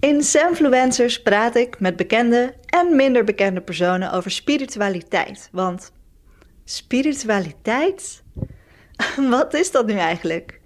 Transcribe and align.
In 0.00 0.22
Samfluencers 0.22 1.22
praat 1.22 1.54
ik 1.54 1.80
met 1.80 1.96
bekende 1.96 2.54
en 2.66 2.96
minder 2.96 3.24
bekende 3.24 3.60
personen 3.60 4.12
over 4.12 4.30
spiritualiteit. 4.30 5.48
Want 5.52 5.92
spiritualiteit? 6.64 8.22
Wat 9.30 9.54
is 9.54 9.70
dat 9.70 9.86
nu 9.86 9.92
eigenlijk? 9.92 10.60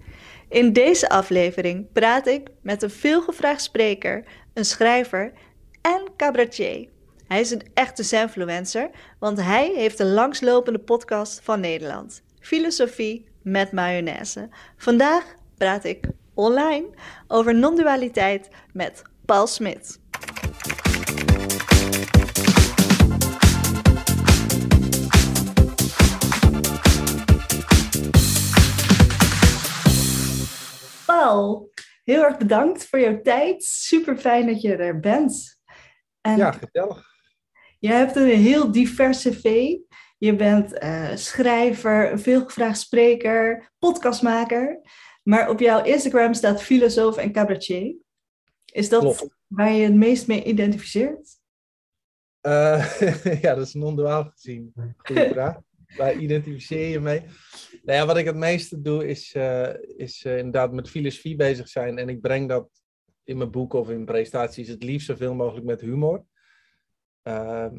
In 0.49 0.73
deze 0.73 1.09
aflevering 1.09 1.91
praat 1.93 2.27
ik 2.27 2.49
met 2.61 2.81
een 2.81 2.89
veelgevraagd 2.89 3.61
spreker, 3.61 4.23
een 4.53 4.65
schrijver 4.65 5.31
en 5.81 6.03
cabaretier. 6.17 6.87
Hij 7.27 7.39
is 7.39 7.51
een 7.51 7.63
echte 7.73 8.03
Zenfluencer, 8.03 8.89
want 9.19 9.41
hij 9.41 9.71
heeft 9.75 9.97
de 9.97 10.05
langslopende 10.05 10.79
podcast 10.79 11.39
van 11.43 11.59
Nederland. 11.59 12.21
Filosofie 12.39 13.25
met 13.41 13.71
mayonaise. 13.71 14.49
Vandaag 14.77 15.23
praat 15.57 15.83
ik 15.83 16.07
online 16.33 16.85
over 17.27 17.55
non-dualiteit 17.55 18.49
met 18.73 19.03
Paul 19.25 19.47
Smit. 19.47 19.99
Paul, 31.05 31.71
heel 32.03 32.23
erg 32.23 32.37
bedankt 32.37 32.85
voor 32.85 32.99
jouw 32.99 33.21
tijd. 33.21 33.63
Super 33.63 34.17
fijn 34.17 34.47
dat 34.47 34.61
je 34.61 34.75
er 34.75 34.99
bent. 34.99 35.59
En 36.21 36.37
ja, 36.37 36.51
gezellig. 36.51 37.05
Je 37.79 37.89
hebt 37.89 38.15
een 38.15 38.27
heel 38.27 38.71
divers 38.71 39.21
cv. 39.21 39.75
Je 40.17 40.35
bent 40.35 40.83
uh, 40.83 41.15
schrijver, 41.15 42.19
veelgevraagd 42.19 42.79
spreker, 42.79 43.71
podcastmaker. 43.79 44.81
Maar 45.23 45.49
op 45.49 45.59
jouw 45.59 45.83
Instagram 45.83 46.33
staat 46.33 46.63
filosoof 46.63 47.17
en 47.17 47.31
cabaretier. 47.31 47.95
Is 48.73 48.89
dat 48.89 49.29
waar 49.47 49.71
je 49.71 49.83
het 49.83 49.93
meest 49.93 50.27
mee 50.27 50.43
identificeert? 50.43 51.41
Uh, 52.41 53.01
ja, 53.41 53.55
dat 53.55 53.67
is 53.67 53.73
non-duaal 53.73 54.23
gezien. 54.23 54.73
Goeie 54.97 55.29
vraag. 55.33 55.59
Waar 55.97 56.15
identificeer 56.15 56.87
je 56.87 56.99
mee? 56.99 57.19
Nou 57.83 57.99
ja, 57.99 58.05
wat 58.05 58.17
ik 58.17 58.25
het 58.25 58.35
meeste 58.35 58.81
doe 58.81 59.07
is, 59.07 59.33
uh, 59.35 59.69
is 59.97 60.23
uh, 60.23 60.37
inderdaad 60.37 60.71
met 60.71 60.89
filosofie 60.89 61.35
bezig 61.35 61.67
zijn. 61.67 61.97
En 61.97 62.09
ik 62.09 62.21
breng 62.21 62.49
dat 62.49 62.69
in 63.23 63.37
mijn 63.37 63.51
boek 63.51 63.73
of 63.73 63.89
in 63.89 64.05
presentaties 64.05 64.67
het 64.67 64.83
liefst 64.83 65.07
zoveel 65.07 65.33
mogelijk 65.33 65.65
met 65.65 65.81
humor. 65.81 66.25
Ehm, 67.21 67.75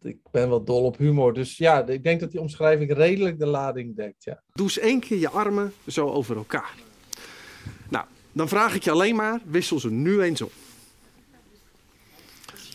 ik 0.00 0.18
ben 0.30 0.48
wel 0.48 0.64
dol 0.64 0.84
op 0.84 0.96
humor. 0.96 1.34
Dus 1.34 1.56
ja, 1.56 1.86
ik 1.86 2.02
denk 2.02 2.20
dat 2.20 2.30
die 2.30 2.40
omschrijving 2.40 2.92
redelijk 2.92 3.38
de 3.38 3.46
lading 3.46 3.96
dekt. 3.96 4.24
Ja. 4.24 4.42
Doe 4.52 4.66
eens 4.66 4.78
één 4.78 5.00
keer 5.00 5.18
je 5.18 5.30
armen 5.30 5.72
zo 5.86 6.08
over 6.08 6.36
elkaar. 6.36 6.74
Dan 8.34 8.48
vraag 8.48 8.74
ik 8.74 8.84
je 8.84 8.90
alleen 8.90 9.16
maar, 9.16 9.40
wissel 9.44 9.80
ze 9.80 9.90
nu 9.90 10.22
eens 10.22 10.42
op. 10.42 10.52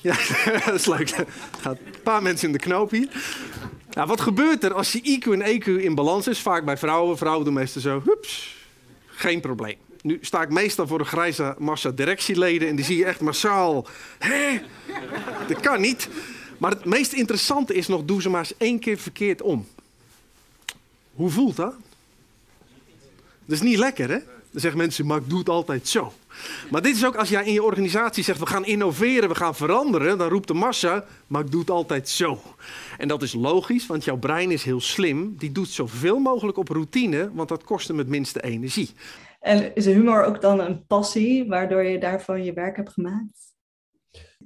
Ja, 0.02 0.16
dat 0.66 0.74
is 0.74 0.86
leuk. 0.86 1.16
Een 1.64 1.78
paar 2.04 2.22
mensen 2.22 2.48
in 2.48 2.54
de 2.54 2.60
knoop 2.60 2.92
hier. 2.92 3.10
Wat 3.90 4.22
gebeurt 4.22 4.64
er 4.64 4.74
als 4.74 4.92
je 4.92 5.20
IQ 5.20 5.32
en 5.32 5.62
EQ 5.62 5.66
in 5.66 5.96
balans 5.96 6.28
is? 6.28 6.40
Vaak 6.40 6.66
bij 6.66 6.78
vrouwen. 6.78 7.18
Vrouwen 7.18 7.46
doen 7.46 7.54
meestal 7.54 7.82
zo. 7.82 8.02
Hups, 8.06 8.56
geen 9.08 9.42
probleem. 9.42 9.78
Nu 10.02 10.18
sta 10.22 10.42
ik 10.42 10.50
meestal 10.50 10.88
voor 10.88 11.00
een 11.00 11.06
grijze 11.06 11.56
massa 11.58 11.90
directieleden 11.90 12.68
en 12.68 12.76
die 12.76 12.86
zie 12.86 12.98
je 12.98 13.06
echt 13.06 13.22
massaal. 13.22 13.88
Hé, 14.20 14.62
dat 15.48 15.60
kan 15.60 15.82
niet. 15.82 16.10
Maar 16.58 16.72
het 16.72 16.86
meest 16.86 17.14
interessante 17.14 17.74
is 17.74 17.88
nog, 17.88 18.06
doe 18.06 18.22
ze 18.22 18.30
maar 18.30 18.40
eens 18.40 18.58
één 18.58 18.80
keer 18.80 18.98
verkeerd 18.98 19.42
om. 19.42 19.68
Hoe 21.14 21.30
voelt 21.30 21.56
dat? 21.56 21.76
Dat 23.46 23.58
is 23.58 23.62
niet 23.62 23.78
lekker, 23.78 24.10
hè? 24.10 24.20
Dan 24.52 24.62
zeggen 24.62 24.80
mensen, 24.80 25.06
maar 25.06 25.18
ik 25.18 25.30
doe 25.30 25.40
het 25.40 25.50
altijd 25.50 25.88
zo. 25.88 26.14
Maar 26.72 26.82
dit 26.82 26.96
is 26.96 27.06
ook 27.06 27.16
als 27.16 27.30
jij 27.30 27.46
in 27.46 27.54
je 27.54 27.64
organisatie 27.64 28.24
zegt, 28.24 28.40
we 28.40 28.46
gaan 28.46 28.66
innoveren, 28.66 29.30
we 29.30 29.36
gaan 29.36 29.56
veranderen. 29.56 30.18
Dan 30.18 30.30
roept 30.30 30.48
de 30.48 30.54
massa, 30.54 31.06
maar 31.28 31.44
ik 31.44 31.52
doe 31.52 31.60
het 31.60 31.70
altijd 31.70 32.10
zo. 32.10 32.42
En 32.98 33.08
dat 33.08 33.22
is 33.22 33.34
logisch, 33.34 33.88
want 33.88 34.04
jouw 34.04 34.18
brein 34.18 34.52
is 34.52 34.64
heel 34.64 34.82
slim. 34.82 35.38
Die 35.38 35.52
doet 35.52 35.68
zoveel 35.68 36.20
mogelijk 36.20 36.58
op 36.58 36.68
routine, 36.70 37.32
want 37.34 37.50
dat 37.50 37.64
kost 37.64 37.88
hem 37.88 37.98
het 37.98 38.08
minste 38.08 38.42
energie. 38.42 38.90
En 39.40 39.76
is 39.76 39.86
humor 39.86 40.24
ook 40.24 40.42
dan 40.42 40.60
een 40.60 40.86
passie, 40.86 41.48
waardoor 41.48 41.84
je 41.84 42.00
daarvan 42.00 42.44
je 42.44 42.54
werk 42.54 42.76
hebt 42.76 42.94
gemaakt? 42.94 43.56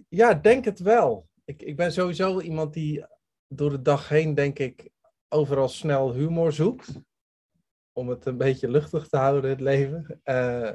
Ja, 0.10 0.34
denk 0.34 0.66
het 0.66 0.80
wel. 0.80 1.28
Ik, 1.46 1.62
ik 1.62 1.76
ben 1.76 1.92
sowieso 1.92 2.40
iemand 2.40 2.74
die 2.74 3.06
door 3.48 3.70
de 3.70 3.82
dag 3.82 4.10
heen, 4.10 4.34
denk 4.34 4.60
ik, 4.60 4.90
overal 5.30 5.70
snel 5.70 6.14
humor 6.14 6.52
zoekt. 6.52 6.88
Om 7.94 8.10
het 8.10 8.26
een 8.26 8.38
beetje 8.38 8.70
luchtig 8.70 9.08
te 9.08 9.18
houden, 9.18 9.50
het 9.50 9.60
leven. 9.60 10.22
Uh, 10.26 10.72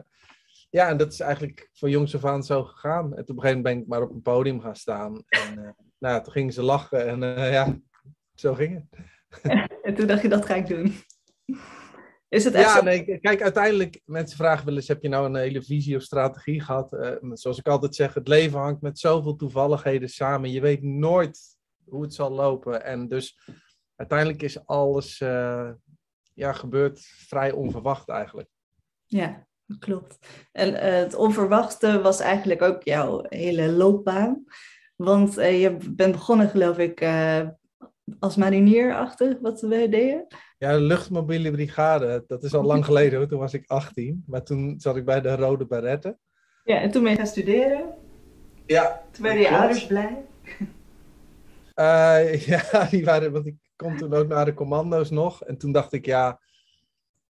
ja, 0.71 0.89
en 0.89 0.97
dat 0.97 1.13
is 1.13 1.21
eigenlijk 1.21 1.69
van 1.73 1.91
jongs 1.91 2.15
af 2.15 2.25
aan 2.25 2.43
zo 2.43 2.65
gegaan. 2.65 3.05
En 3.05 3.23
op 3.23 3.29
een 3.29 3.41
gegeven 3.41 3.57
moment 3.57 3.63
ben 3.63 3.79
ik 3.79 3.87
maar 3.87 4.03
op 4.03 4.11
een 4.11 4.23
podium 4.23 4.61
gaan 4.61 4.77
staan. 4.77 5.23
En 5.29 5.59
uh, 5.59 5.69
nou, 5.99 6.23
toen 6.23 6.33
gingen 6.33 6.53
ze 6.53 6.63
lachen 6.63 7.07
en 7.07 7.23
uh, 7.23 7.53
ja, 7.53 7.79
zo 8.35 8.55
ging 8.55 8.75
het. 8.75 9.01
en 9.83 9.95
toen 9.95 10.07
dacht 10.07 10.23
je, 10.23 10.29
dat 10.29 10.47
ga 10.47 10.55
ik 10.55 10.67
doen. 10.67 10.93
Is 12.29 12.45
het 12.45 12.55
echt 12.55 12.75
ja, 12.75 12.83
nee, 12.83 13.19
kijk, 13.19 13.43
uiteindelijk, 13.43 14.01
mensen 14.05 14.37
vragen 14.37 14.67
wel 14.67 14.75
eens, 14.75 14.89
heb 14.89 15.03
je 15.03 15.09
nou 15.09 15.27
een 15.27 15.37
hele 15.37 15.63
visie 15.63 15.97
of 15.97 16.03
strategie 16.03 16.61
gehad? 16.61 17.19
Zoals 17.33 17.59
ik 17.59 17.69
altijd 17.69 17.95
zeg, 17.95 18.15
het 18.15 18.29
leven 18.29 18.59
hangt 18.59 18.83
met 18.83 18.99
zoveel 18.99 19.37
toevalligheden 19.37 20.09
samen. 20.09 20.51
Je 20.51 20.61
weet 20.61 20.83
nooit 20.83 21.41
hoe 21.85 22.03
het 22.03 22.15
zal 22.15 22.31
lopen. 22.31 22.85
En 22.85 23.09
dus 23.09 23.39
uiteindelijk 23.97 24.43
is 24.43 24.67
alles, 24.67 25.19
ja, 26.39 26.53
gebeurt 26.53 27.01
vrij 27.01 27.53
onverwacht 27.53 28.09
eigenlijk. 28.09 28.49
Ja, 29.07 29.47
klopt. 29.79 30.19
En 30.53 30.69
uh, 30.69 30.81
het 30.81 31.15
onverwachte 31.15 32.01
was 32.01 32.21
eigenlijk 32.21 32.63
ook 32.63 32.83
jouw 32.83 33.25
hele 33.29 33.73
loopbaan. 33.73 34.45
Want 34.97 35.35
je 35.35 35.77
bent 35.91 36.13
begonnen, 36.13 36.49
geloof 36.49 36.79
ik, 36.79 37.01
als 38.19 38.37
marinierachtig, 38.37 39.39
wat 39.41 39.61
we 39.61 39.89
deden. 39.89 40.27
Ja, 40.59 40.73
de 40.73 40.81
luchtmobiele 40.81 41.51
brigade, 41.51 42.25
dat 42.27 42.43
is 42.43 42.55
al 42.55 42.63
lang 42.63 42.85
geleden 42.85 43.19
hoor. 43.19 43.29
Toen 43.29 43.39
was 43.39 43.55
ik 43.55 43.65
18, 43.67 44.25
maar 44.27 44.43
toen 44.43 44.81
zat 44.81 44.97
ik 44.97 45.05
bij 45.05 45.21
de 45.21 45.37
Rode 45.37 45.67
Baretten. 45.67 46.19
Ja, 46.65 46.81
en 46.81 46.91
toen 46.91 47.03
ben 47.03 47.11
je 47.11 47.17
gaan 47.17 47.27
studeren? 47.27 47.95
Ja. 48.67 49.03
Toen 49.11 49.23
werden 49.23 49.43
je 49.43 49.57
ouders 49.57 49.87
blij? 49.87 50.25
Uh, 51.75 52.35
ja, 52.49 52.85
die 52.91 53.05
waren, 53.05 53.33
want 53.33 53.47
ik 53.47 53.57
kom 53.79 53.97
toen 53.97 54.15
ook 54.15 54.29
naar 54.29 54.45
de 54.45 54.55
commando's 54.55 55.11
nog. 55.11 55.45
En 55.45 55.59
toen 55.59 55.73
dacht 55.73 55.93
ik, 55.93 56.07
ja, 56.07 56.41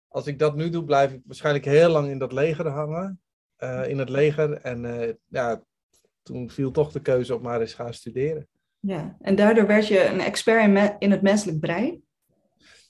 als 0.08 0.26
ik 0.26 0.38
dat 0.38 0.56
nu 0.56 0.70
doe, 0.70 0.84
blijf 0.84 1.12
ik 1.12 1.20
waarschijnlijk 1.24 1.64
heel 1.64 1.88
lang 1.88 2.08
in 2.08 2.18
dat 2.18 2.32
leger 2.32 2.68
hangen. 2.68 3.20
Uh, 3.58 3.88
in 3.88 3.98
het 3.98 4.08
leger. 4.08 4.52
En 4.52 4.84
uh, 4.84 5.12
ja, 5.26 5.62
toen 6.22 6.50
viel 6.50 6.70
toch 6.70 6.92
de 6.92 7.00
keuze 7.00 7.34
op 7.34 7.42
maar 7.42 7.60
eens 7.60 7.74
gaan 7.74 7.94
studeren. 7.94 8.48
Ja, 8.80 9.16
en 9.20 9.34
daardoor 9.34 9.66
werd 9.66 9.86
je 9.86 10.04
een 10.04 10.20
expert 10.20 10.96
in 10.98 11.10
het 11.10 11.22
menselijk 11.22 11.60
brein? 11.60 12.02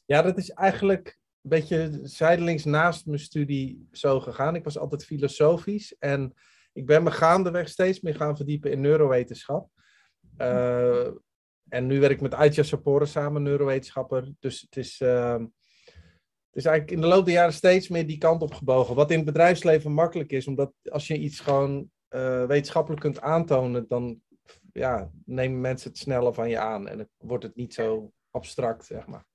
Ja, 0.05 0.23
dat 0.23 0.39
is 0.39 0.51
eigenlijk 0.51 1.19
een 1.43 1.51
beetje 1.51 2.01
zijdelings 2.03 2.65
naast 2.65 3.07
mijn 3.07 3.19
studie 3.19 3.89
zo 3.93 4.21
gegaan. 4.21 4.55
Ik 4.55 4.65
was 4.65 4.79
altijd 4.79 5.05
filosofisch 5.05 5.97
en 5.99 6.35
ik 6.73 6.87
ben 6.87 7.03
me 7.03 7.11
gaandeweg 7.11 7.69
steeds 7.69 8.01
meer 8.01 8.15
gaan 8.15 8.37
verdiepen 8.37 8.71
in 8.71 8.81
neurowetenschap. 8.81 9.69
Uh, 10.39 11.09
en 11.69 11.87
nu 11.87 12.01
werk 12.01 12.13
ik 12.13 12.21
met 12.21 12.35
Aitja 12.35 12.63
Sapore 12.63 13.07
samen, 13.07 13.43
neurowetenschapper. 13.43 14.33
Dus 14.41 14.61
het 14.61 14.77
is, 14.77 15.01
uh, 15.01 15.33
het 15.33 16.57
is 16.57 16.65
eigenlijk 16.65 16.91
in 16.91 17.01
de 17.01 17.07
loop 17.07 17.25
der 17.25 17.35
jaren 17.35 17.53
steeds 17.53 17.89
meer 17.89 18.07
die 18.07 18.19
kant 18.19 18.43
op 18.43 18.55
gebogen. 18.55 18.95
Wat 18.95 19.11
in 19.11 19.17
het 19.17 19.27
bedrijfsleven 19.27 19.93
makkelijk 19.93 20.33
is, 20.33 20.47
omdat 20.47 20.73
als 20.83 21.07
je 21.07 21.19
iets 21.19 21.41
gewoon 21.41 21.91
uh, 22.11 22.45
wetenschappelijk 22.45 23.01
kunt 23.01 23.21
aantonen, 23.21 23.85
dan 23.89 24.21
ja, 24.73 25.11
nemen 25.25 25.61
mensen 25.61 25.91
het 25.91 25.99
sneller 25.99 26.35
van 26.35 26.49
je 26.49 26.59
aan. 26.59 26.89
En 26.89 26.97
dan 26.97 27.09
wordt 27.17 27.45
het 27.45 27.57
niet 27.57 27.75
zo 27.75 28.13
abstract, 28.31 28.85
zeg 28.85 29.07
maar. 29.07 29.27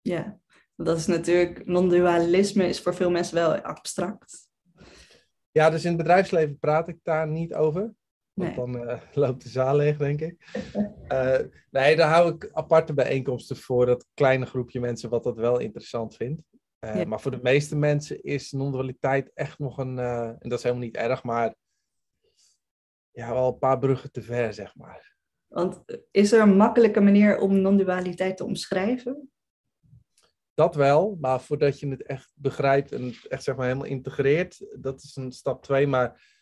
Ja, 0.00 0.40
dat 0.76 0.96
is 0.96 1.06
natuurlijk, 1.06 1.66
non-dualisme 1.66 2.64
is 2.64 2.80
voor 2.80 2.94
veel 2.94 3.10
mensen 3.10 3.34
wel 3.34 3.56
abstract. 3.56 4.48
Ja, 5.50 5.70
dus 5.70 5.82
in 5.82 5.88
het 5.88 5.98
bedrijfsleven 5.98 6.58
praat 6.58 6.88
ik 6.88 6.98
daar 7.02 7.28
niet 7.28 7.54
over. 7.54 7.94
Want 8.40 8.56
dan 8.56 8.88
uh, 8.88 9.00
loopt 9.14 9.42
de 9.42 9.48
zaal 9.48 9.76
leeg, 9.76 9.96
denk 9.96 10.20
ik. 10.20 10.36
Uh, 11.08 11.38
nee, 11.70 11.96
daar 11.96 12.10
hou 12.10 12.34
ik 12.34 12.50
aparte 12.52 12.94
bijeenkomsten 12.94 13.56
voor. 13.56 13.86
Dat 13.86 14.06
kleine 14.14 14.46
groepje 14.46 14.80
mensen 14.80 15.10
wat 15.10 15.24
dat 15.24 15.36
wel 15.36 15.58
interessant 15.58 16.16
vindt. 16.16 16.42
Uh, 16.80 16.96
ja. 16.96 17.04
Maar 17.04 17.20
voor 17.20 17.30
de 17.30 17.42
meeste 17.42 17.76
mensen 17.76 18.22
is 18.22 18.52
non-dualiteit 18.52 19.30
echt 19.34 19.58
nog 19.58 19.78
een... 19.78 19.98
en 19.98 20.48
dat 20.48 20.58
is 20.58 20.62
helemaal 20.62 20.84
niet 20.84 20.96
erg, 20.96 21.22
maar... 21.22 21.54
Ja, 23.10 23.32
wel 23.32 23.48
een 23.48 23.58
paar 23.58 23.78
bruggen 23.78 24.12
te 24.12 24.22
ver, 24.22 24.54
zeg 24.54 24.76
maar. 24.76 25.16
Want 25.46 25.84
is 26.10 26.32
er 26.32 26.40
een 26.40 26.56
makkelijke 26.56 27.00
manier 27.00 27.38
om 27.38 27.60
non-dualiteit 27.60 28.36
te 28.36 28.44
omschrijven? 28.44 29.30
dat 30.60 30.74
wel, 30.74 31.16
maar 31.20 31.40
voordat 31.40 31.80
je 31.80 31.88
het 31.88 32.02
echt 32.02 32.32
begrijpt 32.34 32.92
en 32.92 33.14
echt 33.28 33.42
zeg 33.42 33.56
maar 33.56 33.66
helemaal 33.66 33.86
integreert, 33.86 34.66
dat 34.78 35.02
is 35.02 35.16
een 35.16 35.32
stap 35.32 35.62
twee. 35.62 35.86
Maar 35.86 36.38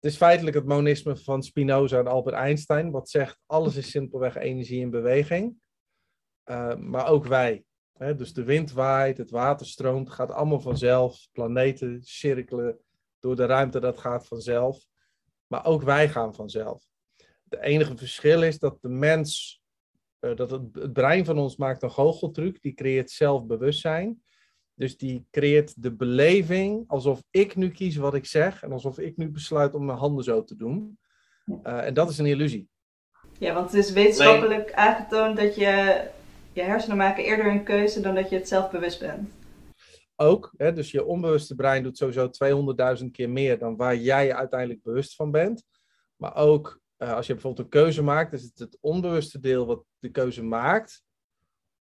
het 0.00 0.10
is 0.10 0.16
feitelijk 0.16 0.56
het 0.56 0.66
monisme 0.66 1.16
van 1.16 1.42
Spinoza 1.42 1.98
en 1.98 2.06
Albert 2.06 2.36
Einstein, 2.36 2.90
wat 2.90 3.08
zegt 3.08 3.40
alles 3.46 3.76
is 3.76 3.90
simpelweg 3.90 4.36
energie 4.36 4.80
in 4.80 4.90
beweging. 4.90 5.56
Uh, 6.44 6.76
maar 6.76 7.06
ook 7.08 7.26
wij. 7.26 7.64
Hè? 7.92 8.14
Dus 8.14 8.32
de 8.32 8.44
wind 8.44 8.72
waait, 8.72 9.18
het 9.18 9.30
water 9.30 9.66
stroomt, 9.66 10.10
gaat 10.10 10.30
allemaal 10.30 10.60
vanzelf. 10.60 11.28
Planeten 11.32 12.02
cirkelen 12.02 12.78
door 13.18 13.36
de 13.36 13.46
ruimte, 13.46 13.80
dat 13.80 13.98
gaat 13.98 14.26
vanzelf. 14.26 14.86
Maar 15.46 15.64
ook 15.64 15.82
wij 15.82 16.08
gaan 16.08 16.34
vanzelf. 16.34 16.84
Het 17.48 17.60
enige 17.60 17.96
verschil 17.96 18.42
is 18.42 18.58
dat 18.58 18.78
de 18.80 18.88
mens, 18.88 19.60
eh, 20.18 20.36
dat 20.36 20.50
het, 20.50 20.62
het 20.74 20.92
brein 20.92 21.24
van 21.24 21.38
ons 21.38 21.56
maakt 21.56 21.82
een 21.82 21.90
goocheltruc, 21.90 22.62
die 22.62 22.74
creëert 22.74 23.10
zelfbewustzijn. 23.10 24.22
Dus 24.78 24.96
die 24.96 25.26
creëert 25.30 25.82
de 25.82 25.92
beleving 25.92 26.84
alsof 26.86 27.22
ik 27.30 27.56
nu 27.56 27.70
kies 27.70 27.96
wat 27.96 28.14
ik 28.14 28.26
zeg 28.26 28.62
en 28.62 28.72
alsof 28.72 28.98
ik 28.98 29.16
nu 29.16 29.30
besluit 29.30 29.74
om 29.74 29.84
mijn 29.84 29.98
handen 29.98 30.24
zo 30.24 30.44
te 30.44 30.56
doen. 30.56 30.98
Uh, 31.46 31.86
en 31.86 31.94
dat 31.94 32.10
is 32.10 32.18
een 32.18 32.26
illusie. 32.26 32.68
Ja, 33.38 33.54
want 33.54 33.72
het 33.72 33.84
is 33.84 33.92
wetenschappelijk 33.92 34.72
aangetoond 34.72 35.36
dat 35.36 35.54
je, 35.54 36.04
je 36.52 36.62
hersenen 36.62 36.96
maken 36.96 37.24
eerder 37.24 37.46
een 37.46 37.64
keuze 37.64 38.00
dan 38.00 38.14
dat 38.14 38.30
je 38.30 38.36
het 38.36 38.48
zelf 38.48 38.70
bewust 38.70 39.00
bent. 39.00 39.28
Ook, 40.16 40.54
hè, 40.56 40.72
dus 40.72 40.90
je 40.90 41.04
onbewuste 41.04 41.54
brein 41.54 41.82
doet 41.82 41.96
sowieso 41.96 42.30
200.000 43.02 43.10
keer 43.10 43.30
meer 43.30 43.58
dan 43.58 43.76
waar 43.76 43.96
jij 43.96 44.34
uiteindelijk 44.34 44.82
bewust 44.82 45.14
van 45.14 45.30
bent. 45.30 45.64
Maar 46.16 46.36
ook 46.36 46.80
uh, 46.98 47.12
als 47.12 47.26
je 47.26 47.32
bijvoorbeeld 47.32 47.64
een 47.64 47.80
keuze 47.80 48.02
maakt, 48.02 48.32
is 48.32 48.42
het 48.42 48.58
het 48.58 48.78
onbewuste 48.80 49.40
deel 49.40 49.66
wat 49.66 49.84
de 49.98 50.10
keuze 50.10 50.42
maakt. 50.42 51.02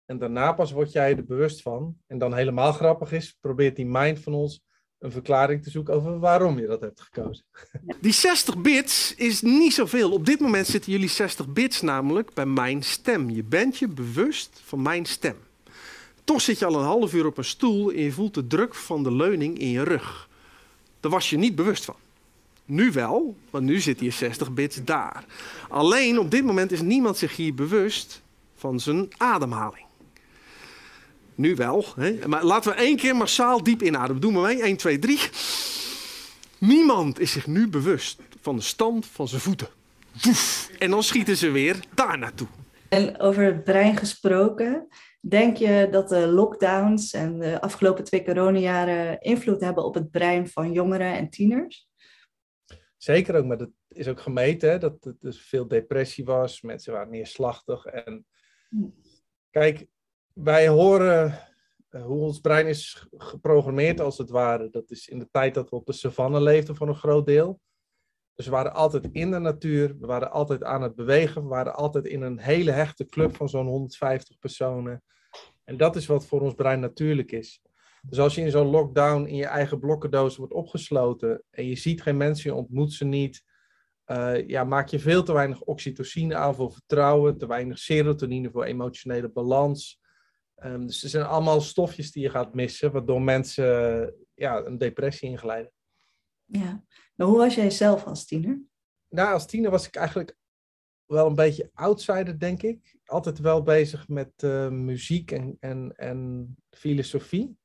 En 0.06 0.18
daarna 0.18 0.52
pas 0.52 0.72
word 0.72 0.92
jij 0.92 1.16
er 1.16 1.24
bewust 1.24 1.62
van. 1.62 1.96
En 2.06 2.18
dan 2.18 2.34
helemaal 2.34 2.72
grappig 2.72 3.12
is, 3.12 3.36
probeert 3.40 3.76
die 3.76 3.86
mind 3.86 4.20
van 4.20 4.32
ons 4.32 4.62
een 4.98 5.10
verklaring 5.10 5.62
te 5.62 5.70
zoeken 5.70 5.94
over 5.94 6.18
waarom 6.18 6.58
je 6.58 6.66
dat 6.66 6.80
hebt 6.80 7.00
gekozen. 7.00 7.44
Die 8.00 8.12
60 8.12 8.58
bits 8.58 9.14
is 9.14 9.42
niet 9.42 9.74
zoveel. 9.74 10.12
Op 10.12 10.26
dit 10.26 10.40
moment 10.40 10.66
zitten 10.66 10.92
jullie 10.92 11.08
60 11.08 11.48
bits 11.48 11.80
namelijk 11.80 12.34
bij 12.34 12.46
mijn 12.46 12.82
stem. 12.82 13.30
Je 13.30 13.42
bent 13.42 13.78
je 13.78 13.88
bewust 13.88 14.60
van 14.64 14.82
mijn 14.82 15.04
stem. 15.04 15.36
Toch 16.24 16.40
zit 16.40 16.58
je 16.58 16.66
al 16.66 16.74
een 16.74 16.84
half 16.84 17.14
uur 17.14 17.26
op 17.26 17.38
een 17.38 17.44
stoel 17.44 17.90
en 17.90 18.02
je 18.02 18.12
voelt 18.12 18.34
de 18.34 18.46
druk 18.46 18.74
van 18.74 19.02
de 19.02 19.12
leuning 19.12 19.58
in 19.58 19.68
je 19.68 19.82
rug. 19.82 20.28
Daar 21.00 21.10
was 21.10 21.30
je 21.30 21.36
niet 21.36 21.54
bewust 21.54 21.84
van. 21.84 21.96
Nu 22.64 22.92
wel, 22.92 23.36
want 23.50 23.64
nu 23.64 23.80
zit 23.80 24.00
hier 24.00 24.12
60 24.12 24.52
bits 24.52 24.84
daar. 24.84 25.24
Alleen 25.68 26.18
op 26.18 26.30
dit 26.30 26.44
moment 26.44 26.72
is 26.72 26.80
niemand 26.80 27.16
zich 27.16 27.36
hier 27.36 27.54
bewust 27.54 28.22
van 28.54 28.80
zijn 28.80 29.08
ademhaling. 29.16 29.86
Nu 31.34 31.54
wel, 31.54 31.84
hè? 31.96 32.28
maar 32.28 32.44
laten 32.44 32.72
we 32.72 32.76
één 32.76 32.96
keer 32.96 33.16
massaal 33.16 33.62
diep 33.62 33.82
inademen. 33.82 34.20
Doe 34.20 34.32
maar 34.32 34.42
mee, 34.42 34.62
1, 34.62 34.76
2, 34.76 34.98
3. 34.98 35.18
Niemand 36.58 37.20
is 37.20 37.32
zich 37.32 37.46
nu 37.46 37.68
bewust 37.68 38.20
van 38.40 38.56
de 38.56 38.62
stand 38.62 39.06
van 39.06 39.28
zijn 39.28 39.40
voeten. 39.40 39.68
En 40.78 40.90
dan 40.90 41.02
schieten 41.02 41.36
ze 41.36 41.50
weer 41.50 41.84
daar 41.94 42.18
naartoe. 42.18 42.46
En 42.88 43.20
over 43.20 43.44
het 43.44 43.64
brein 43.64 43.96
gesproken, 43.96 44.88
denk 45.20 45.56
je 45.56 45.88
dat 45.90 46.08
de 46.08 46.26
lockdowns 46.26 47.12
en 47.12 47.38
de 47.38 47.60
afgelopen 47.60 48.04
twee 48.04 48.24
coronajaren 48.24 49.20
invloed 49.20 49.60
hebben 49.60 49.84
op 49.84 49.94
het 49.94 50.10
brein 50.10 50.48
van 50.48 50.72
jongeren 50.72 51.12
en 51.12 51.30
tieners? 51.30 51.88
Zeker 52.96 53.34
ook, 53.34 53.44
maar 53.44 53.58
dat 53.58 53.70
is 53.88 54.08
ook 54.08 54.20
gemeten, 54.20 54.70
hè, 54.70 54.78
dat 54.78 55.04
er 55.04 55.16
dus 55.20 55.40
veel 55.40 55.68
depressie 55.68 56.24
was, 56.24 56.60
mensen 56.60 56.92
waren 56.92 57.10
neerslachtig. 57.10 57.84
En 57.84 58.26
hm. 58.68 58.88
kijk, 59.50 59.86
wij 60.34 60.68
horen 60.68 61.38
eh, 61.88 62.04
hoe 62.04 62.20
ons 62.20 62.40
brein 62.40 62.66
is 62.66 63.06
geprogrammeerd 63.10 64.00
als 64.00 64.18
het 64.18 64.30
ware. 64.30 64.70
Dat 64.70 64.90
is 64.90 65.08
in 65.08 65.18
de 65.18 65.28
tijd 65.30 65.54
dat 65.54 65.70
we 65.70 65.76
op 65.76 65.86
de 65.86 65.92
savanne 65.92 66.40
leefden 66.40 66.76
voor 66.76 66.88
een 66.88 66.94
groot 66.94 67.26
deel. 67.26 67.60
Dus 68.34 68.44
we 68.44 68.50
waren 68.50 68.74
altijd 68.74 69.08
in 69.12 69.30
de 69.30 69.38
natuur, 69.38 69.96
we 69.98 70.06
waren 70.06 70.30
altijd 70.30 70.64
aan 70.64 70.82
het 70.82 70.94
bewegen, 70.94 71.42
we 71.42 71.48
waren 71.48 71.74
altijd 71.74 72.06
in 72.06 72.22
een 72.22 72.38
hele 72.38 72.70
hechte 72.70 73.06
club 73.06 73.36
van 73.36 73.48
zo'n 73.48 73.66
150 73.66 74.38
personen. 74.38 75.02
En 75.64 75.76
dat 75.76 75.96
is 75.96 76.06
wat 76.06 76.26
voor 76.26 76.40
ons 76.40 76.54
brein 76.54 76.80
natuurlijk 76.80 77.32
is. 77.32 77.62
Dus 78.02 78.18
als 78.18 78.34
je 78.34 78.40
in 78.40 78.50
zo'n 78.50 78.66
lockdown 78.66 79.26
in 79.26 79.36
je 79.36 79.46
eigen 79.46 79.78
blokkendoos 79.78 80.36
wordt 80.36 80.52
opgesloten 80.52 81.42
en 81.50 81.66
je 81.66 81.76
ziet 81.76 82.02
geen 82.02 82.16
mensen, 82.16 82.50
je 82.50 82.56
ontmoet 82.56 82.92
ze 82.92 83.04
niet, 83.04 83.44
uh, 84.06 84.48
ja, 84.48 84.64
maak 84.64 84.88
je 84.88 84.98
veel 84.98 85.22
te 85.22 85.32
weinig 85.32 85.60
oxytocine 85.60 86.34
aan 86.34 86.54
voor 86.54 86.72
vertrouwen, 86.72 87.38
te 87.38 87.46
weinig 87.46 87.78
serotonine 87.78 88.50
voor 88.50 88.64
emotionele 88.64 89.28
balans. 89.28 90.02
Um, 90.62 90.86
dus 90.86 91.02
er 91.02 91.08
zijn 91.08 91.24
allemaal 91.24 91.60
stofjes 91.60 92.12
die 92.12 92.22
je 92.22 92.30
gaat 92.30 92.54
missen, 92.54 92.92
waardoor 92.92 93.22
mensen 93.22 94.14
ja, 94.34 94.64
een 94.64 94.78
depressie 94.78 95.28
inglijden. 95.28 95.72
Ja, 96.44 96.84
nou, 97.14 97.30
hoe 97.30 97.38
was 97.38 97.54
jij 97.54 97.70
zelf 97.70 98.04
als 98.04 98.24
tiener? 98.24 98.62
Nou, 99.08 99.32
als 99.32 99.46
tiener 99.46 99.70
was 99.70 99.86
ik 99.86 99.96
eigenlijk 99.96 100.36
wel 101.04 101.26
een 101.26 101.34
beetje 101.34 101.70
outsider, 101.74 102.38
denk 102.38 102.62
ik. 102.62 102.96
Altijd 103.04 103.38
wel 103.38 103.62
bezig 103.62 104.08
met 104.08 104.42
uh, 104.44 104.68
muziek 104.68 105.30
en, 105.30 105.56
en, 105.60 105.92
en 105.96 106.54
filosofie. 106.70 107.56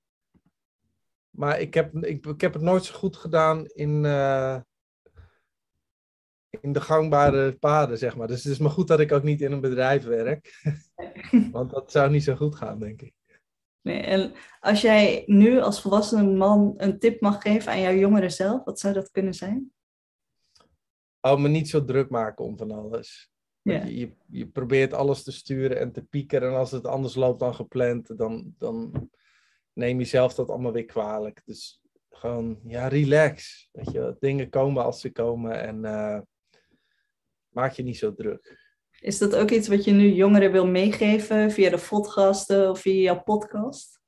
Maar 1.30 1.59
ik 1.59 1.74
heb, 1.74 1.95
ik, 1.95 2.25
ik 2.25 2.42
heb 2.42 2.53
het 2.53 2.62
nooit 2.62 2.83
zo 2.83 2.94
goed 2.94 3.15
gedaan 3.15 3.65
in, 3.65 4.03
uh, 4.03 4.59
in 6.62 6.74
de 6.74 6.81
gangbare 6.81 7.57
paden, 7.57 7.98
zeg 7.98 8.16
maar. 8.16 8.28
Dus 8.28 8.44
het 8.44 8.54
is 8.54 8.60
maar 8.60 8.72
goed 8.72 8.88
dat 8.88 9.00
ik 9.00 9.12
ook 9.12 9.24
niet 9.24 9.42
in 9.42 9.51
een 9.51 9.62
bedrijf 9.62 10.04
werk. 10.04 10.62
Want 11.51 11.72
dat 11.72 11.92
zou 11.92 12.12
niet 12.12 12.24
zo 12.24 12.36
goed 12.36 12.56
gaan, 12.56 12.80
denk 12.80 13.01
ik. 13.01 13.13
Nee, 13.81 14.01
en 14.01 14.34
als 14.60 14.81
jij 14.81 15.24
nu 15.25 15.60
als 15.60 15.81
volwassen 15.81 16.38
man 16.38 16.74
een 16.78 17.00
tip 17.00 17.22
mag 17.22 17.42
geven 17.42 17.72
aan 17.72 17.81
jouw 17.81 17.94
jongeren 17.94 18.31
zelf, 18.31 18.63
wat 18.63 18.80
zou 18.80 18.94
dat 18.94 19.12
kunnen 19.12 19.34
zijn? 19.34 19.72
Oh, 21.22 21.40
me 21.40 21.48
niet 21.48 21.69
zo 21.69 21.86
druk 21.86 22.10
maken 22.10 22.46
om 22.46 22.57
van 22.57 22.72
alles. 22.72 23.31
Ja. 23.62 23.84
Je, 23.84 23.98
je, 23.98 24.16
je, 24.28 24.48
probeert 24.48 24.94
alles 24.94 25.24
te 25.24 25.31
sturen 25.31 25.80
en 25.80 25.92
te 25.92 26.04
piekeren. 26.04 26.50
En 26.50 26.56
als 26.56 26.72
het 26.72 26.86
anders 26.86 27.16
loopt 27.16 27.40
dan 27.40 27.56
gepland, 27.56 28.18
dan, 28.18 28.56
dan 28.57 29.10
neem 29.74 29.98
jezelf 29.98 30.34
dat 30.36 30.50
allemaal 30.50 30.72
weer 30.72 30.86
kwalijk. 30.86 31.42
Dus 31.45 31.81
gewoon, 32.10 32.60
ja, 32.66 32.88
relax. 32.88 33.69
Weet 33.72 33.92
je, 33.92 34.16
dingen 34.19 34.50
komen 34.50 34.84
als 34.84 35.02
ze 35.02 35.12
komen 35.12 35.62
en 35.62 35.84
uh, 35.84 36.19
maak 37.59 37.73
je 37.73 37.83
niet 37.83 37.97
zo 37.97 38.13
druk. 38.13 38.67
Is 39.00 39.17
dat 39.17 39.35
ook 39.35 39.51
iets 39.51 39.67
wat 39.67 39.83
je 39.83 39.91
nu 39.91 40.11
jongeren 40.13 40.51
wil 40.51 40.67
meegeven 40.67 41.51
via 41.51 41.69
de 41.69 41.85
podcasten 41.89 42.69
of 42.69 42.79
via 42.79 43.01
jouw 43.01 43.23
podcast? 43.23 44.01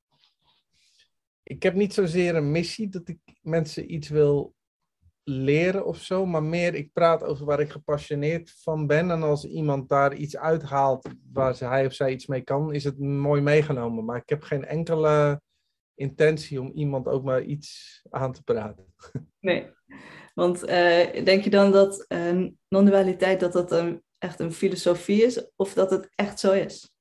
Ik 1.43 1.63
heb 1.63 1.73
niet 1.73 1.93
zozeer 1.93 2.35
een 2.35 2.51
missie 2.51 2.89
dat 2.89 3.07
ik 3.07 3.19
mensen 3.41 3.93
iets 3.93 4.09
wil 4.09 4.55
leren 5.23 5.85
of 5.85 5.97
zo, 5.97 6.25
maar 6.25 6.43
meer 6.43 6.73
ik 6.73 6.93
praat 6.93 7.23
over 7.23 7.45
waar 7.45 7.59
ik 7.59 7.71
gepassioneerd 7.71 8.55
van 8.61 8.87
ben. 8.87 9.11
En 9.11 9.23
als 9.23 9.45
iemand 9.45 9.89
daar 9.89 10.13
iets 10.13 10.37
uithaalt 10.37 11.07
waar 11.33 11.59
hij 11.59 11.85
of 11.85 11.93
zij 11.93 12.11
iets 12.11 12.27
mee 12.27 12.41
kan, 12.41 12.73
is 12.73 12.83
het 12.83 12.99
mooi 12.99 13.41
meegenomen. 13.41 14.05
Maar 14.05 14.17
ik 14.17 14.29
heb 14.29 14.41
geen 14.41 14.65
enkele 14.65 15.41
intentie 15.95 16.61
om 16.61 16.71
iemand 16.73 17.07
ook 17.07 17.23
maar 17.23 17.41
iets 17.41 18.01
aan 18.09 18.33
te 18.33 18.43
praten. 18.43 18.85
Nee, 19.39 19.73
want 20.33 20.63
uh, 20.63 21.25
denk 21.25 21.43
je 21.43 21.49
dan 21.49 21.71
dat 21.71 22.05
uh, 22.07 22.47
non-dualiteit 22.67 23.39
dat 23.39 23.53
dat 23.53 23.71
een, 23.71 24.03
echt 24.17 24.39
een 24.39 24.53
filosofie 24.53 25.23
is 25.23 25.51
of 25.55 25.73
dat 25.73 25.91
het 25.91 26.09
echt 26.15 26.39
zo 26.39 26.51
is? 26.51 26.93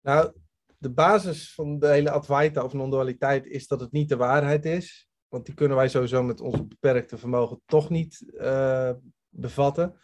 Nou, 0.00 0.32
de 0.78 0.90
basis 0.90 1.54
van 1.54 1.78
de 1.78 1.88
hele 1.88 2.10
Advaita 2.10 2.64
of 2.64 2.72
non-dualiteit 2.72 3.46
is 3.46 3.66
dat 3.66 3.80
het 3.80 3.92
niet 3.92 4.08
de 4.08 4.16
waarheid 4.16 4.64
is. 4.64 5.08
Want 5.28 5.46
die 5.46 5.54
kunnen 5.54 5.76
wij 5.76 5.88
sowieso 5.88 6.22
met 6.22 6.40
ons 6.40 6.66
beperkte 6.68 7.18
vermogen 7.18 7.62
toch 7.66 7.90
niet 7.90 8.24
uh, 8.26 8.92
bevatten. 9.28 9.98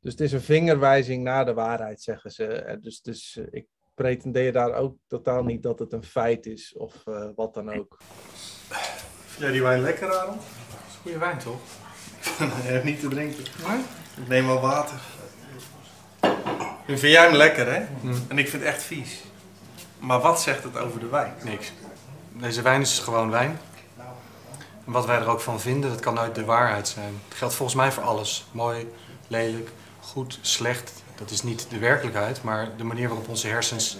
Dus 0.00 0.12
het 0.12 0.20
is 0.20 0.32
een 0.32 0.40
vingerwijzing 0.40 1.22
naar 1.22 1.44
de 1.44 1.54
waarheid, 1.54 2.02
zeggen 2.02 2.30
ze. 2.30 2.78
Dus, 2.80 3.00
dus 3.00 3.36
ik 3.50 3.66
pretendeer 3.94 4.52
daar 4.52 4.74
ook 4.74 4.96
totaal 5.06 5.44
niet 5.44 5.62
dat 5.62 5.78
het 5.78 5.92
een 5.92 6.04
feit 6.04 6.46
is 6.46 6.76
of 6.76 7.04
wat 7.34 7.54
dan 7.54 7.72
ook. 7.72 7.98
Jij 9.36 9.50
die 9.50 9.62
wijn 9.62 9.80
lekker, 9.80 10.18
Aaron? 10.18 10.36
Dat 10.36 10.78
is 10.88 10.98
goede 11.02 11.18
wijn, 11.18 11.38
toch? 11.38 11.60
Hebt 12.62 12.84
niet 12.84 13.00
te 13.00 13.08
drinken. 13.08 13.44
Nee? 13.68 13.78
Ik 14.16 14.28
neem 14.28 14.46
wel 14.46 14.60
water. 14.60 15.00
Nu 16.86 16.98
vind 16.98 17.12
jij 17.12 17.24
hem 17.24 17.34
lekker, 17.34 17.72
hè? 17.72 17.82
Hmm. 18.00 18.24
En 18.28 18.38
ik 18.38 18.48
vind 18.48 18.62
het 18.62 18.72
echt 18.72 18.82
vies. 18.82 19.22
Maar 19.98 20.20
wat 20.20 20.40
zegt 20.40 20.62
het 20.62 20.78
over 20.78 21.00
de 21.00 21.06
wijn? 21.06 21.34
Niks. 21.42 21.72
Deze 22.32 22.62
wijn 22.62 22.80
is 22.80 22.98
gewoon 22.98 23.30
wijn. 23.30 23.58
En 24.84 24.92
wat 24.92 25.06
wij 25.06 25.18
er 25.18 25.28
ook 25.28 25.40
van 25.40 25.60
vinden, 25.60 25.90
dat 25.90 26.00
kan 26.00 26.14
nooit 26.14 26.34
de 26.34 26.44
waarheid 26.44 26.88
zijn. 26.88 27.20
Het 27.28 27.38
geldt 27.38 27.54
volgens 27.54 27.78
mij 27.78 27.92
voor 27.92 28.02
alles. 28.02 28.46
Mooi, 28.52 28.92
lelijk, 29.26 29.70
goed, 30.00 30.38
slecht. 30.40 30.92
Dat 31.14 31.30
is 31.30 31.42
niet 31.42 31.66
de 31.70 31.78
werkelijkheid, 31.78 32.42
maar 32.42 32.68
de 32.76 32.84
manier 32.84 33.08
waarop 33.08 33.28
onze 33.28 33.48
hersens 33.48 33.98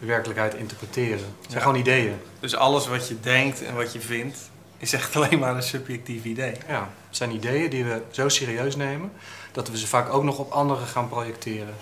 de 0.00 0.06
werkelijkheid 0.06 0.54
interpreteren. 0.54 1.34
Het 1.40 1.50
zijn 1.50 1.62
gewoon 1.62 1.78
ideeën. 1.78 2.20
Dus 2.40 2.56
alles 2.56 2.86
wat 2.86 3.08
je 3.08 3.20
denkt 3.20 3.62
en 3.62 3.74
wat 3.74 3.92
je 3.92 4.00
vindt, 4.00 4.38
is 4.84 4.92
echt 4.92 5.16
alleen 5.16 5.38
maar 5.38 5.56
een 5.56 5.62
subjectief 5.62 6.24
idee. 6.24 6.54
Ja, 6.68 6.88
het 7.06 7.16
zijn 7.16 7.34
ideeën 7.34 7.70
die 7.70 7.84
we 7.84 8.02
zo 8.10 8.28
serieus 8.28 8.76
nemen 8.76 9.12
dat 9.52 9.70
we 9.70 9.78
ze 9.78 9.86
vaak 9.86 10.12
ook 10.12 10.24
nog 10.24 10.38
op 10.38 10.50
anderen 10.50 10.86
gaan 10.86 11.08
projecteren. 11.08 11.74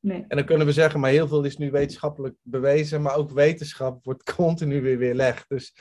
Nee. 0.00 0.24
En 0.28 0.36
dan 0.36 0.46
kunnen 0.46 0.66
we 0.66 0.72
zeggen, 0.72 1.00
maar 1.00 1.10
heel 1.10 1.28
veel 1.28 1.44
is 1.44 1.56
nu 1.56 1.70
wetenschappelijk 1.70 2.34
bewezen, 2.42 3.02
maar 3.02 3.16
ook 3.16 3.30
wetenschap 3.30 4.04
wordt 4.04 4.32
continu 4.36 4.80
weer 4.80 4.98
weerlegd. 4.98 5.44
Dus 5.48 5.74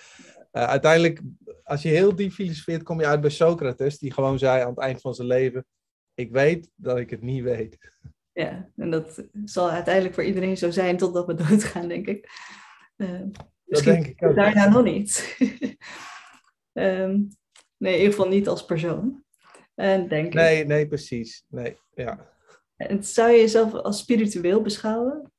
uh, 0.51 0.63
uiteindelijk, 0.63 1.21
als 1.63 1.81
je 1.81 1.89
heel 1.89 2.15
diep 2.15 2.31
filosofeert, 2.31 2.83
kom 2.83 2.99
je 2.99 3.05
uit 3.05 3.21
bij 3.21 3.29
Socrates, 3.29 3.97
die 3.97 4.13
gewoon 4.13 4.39
zei 4.39 4.61
aan 4.61 4.69
het 4.69 4.79
eind 4.79 5.01
van 5.01 5.13
zijn 5.13 5.27
leven: 5.27 5.65
Ik 6.13 6.31
weet 6.31 6.69
dat 6.75 6.97
ik 6.97 7.09
het 7.09 7.21
niet 7.21 7.43
weet. 7.43 7.77
Ja, 8.37 8.69
en 8.75 8.91
dat 8.91 9.23
zal 9.45 9.69
uiteindelijk 9.69 10.13
voor 10.13 10.23
iedereen 10.23 10.57
zo 10.57 10.71
zijn 10.71 10.97
totdat 10.97 11.25
we 11.25 11.33
doodgaan, 11.33 11.87
denk 11.87 12.07
ik. 12.07 12.29
Uh, 12.97 13.21
dat 13.65 13.83
denk 13.83 14.07
ik 14.07 14.23
ook. 14.23 14.35
Daarna 14.35 14.69
nog 14.69 14.83
niet. 14.83 15.37
Um, 16.77 17.29
Nee, 17.77 17.93
in 17.93 17.99
ieder 17.99 18.15
geval 18.15 18.31
niet 18.31 18.47
als 18.47 18.65
persoon. 18.65 19.23
En 19.75 20.07
denk 20.07 20.25
ik. 20.25 20.33
Nee, 20.33 20.65
nee, 20.65 20.87
precies. 20.87 21.45
Nee, 21.47 21.77
ja. 21.95 22.33
En 22.75 23.03
zou 23.03 23.31
je 23.31 23.37
jezelf 23.37 23.73
als 23.73 23.99
spiritueel 23.99 24.61
beschouwen? 24.61 25.31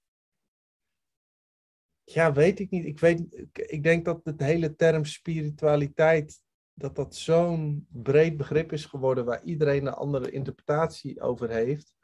Ja, 2.04 2.32
weet 2.32 2.60
ik 2.60 2.70
niet. 2.70 2.84
Ik, 2.84 3.00
weet, 3.00 3.46
ik, 3.52 3.82
denk 3.82 4.04
dat 4.04 4.20
het 4.24 4.40
hele 4.40 4.74
term 4.74 5.04
spiritualiteit, 5.04 6.40
dat 6.74 6.96
dat 6.96 7.14
zo'n 7.14 7.86
breed 7.90 8.36
begrip 8.36 8.72
is 8.72 8.84
geworden 8.84 9.24
waar 9.24 9.44
iedereen 9.44 9.86
een 9.86 9.92
andere 9.92 10.30
interpretatie 10.30 11.20
over 11.20 11.50
heeft. 11.50 11.94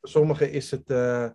Voor 0.00 0.08
sommigen 0.08 0.52
is 0.52 0.70
het 0.70 0.90
eh, 0.90 1.30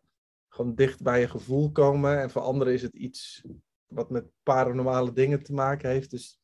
gewoon 0.48 0.75
dicht 0.75 1.01
bij 1.01 1.19
je 1.19 1.29
gevoel 1.29 1.71
komen 1.71 2.21
en 2.21 2.29
voor 2.29 2.41
anderen 2.41 2.74
is 2.74 2.81
het 2.81 2.95
iets 2.95 3.43
wat 3.88 4.09
met 4.09 4.25
paranormale 4.43 5.13
dingen 5.13 5.43
te 5.43 5.53
maken 5.53 5.89
heeft. 5.89 6.12
Dus 6.12 6.39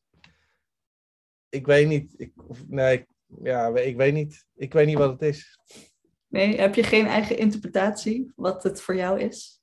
ik 1.48 1.66
weet 1.66 1.88
niet. 1.88 2.14
Ik, 2.16 2.32
of, 2.48 2.68
nee, 2.68 3.06
ja, 3.42 3.76
ik 3.76 3.96
weet 3.96 4.14
niet. 4.14 4.46
Ik 4.54 4.72
weet 4.72 4.86
niet 4.86 4.98
wat 4.98 5.10
het 5.10 5.22
is. 5.22 5.58
Nee, 6.26 6.60
heb 6.60 6.74
je 6.74 6.82
geen 6.82 7.06
eigen 7.06 7.38
interpretatie 7.38 8.32
wat 8.36 8.62
het 8.62 8.80
voor 8.80 8.96
jou 8.96 9.20
is? 9.20 9.60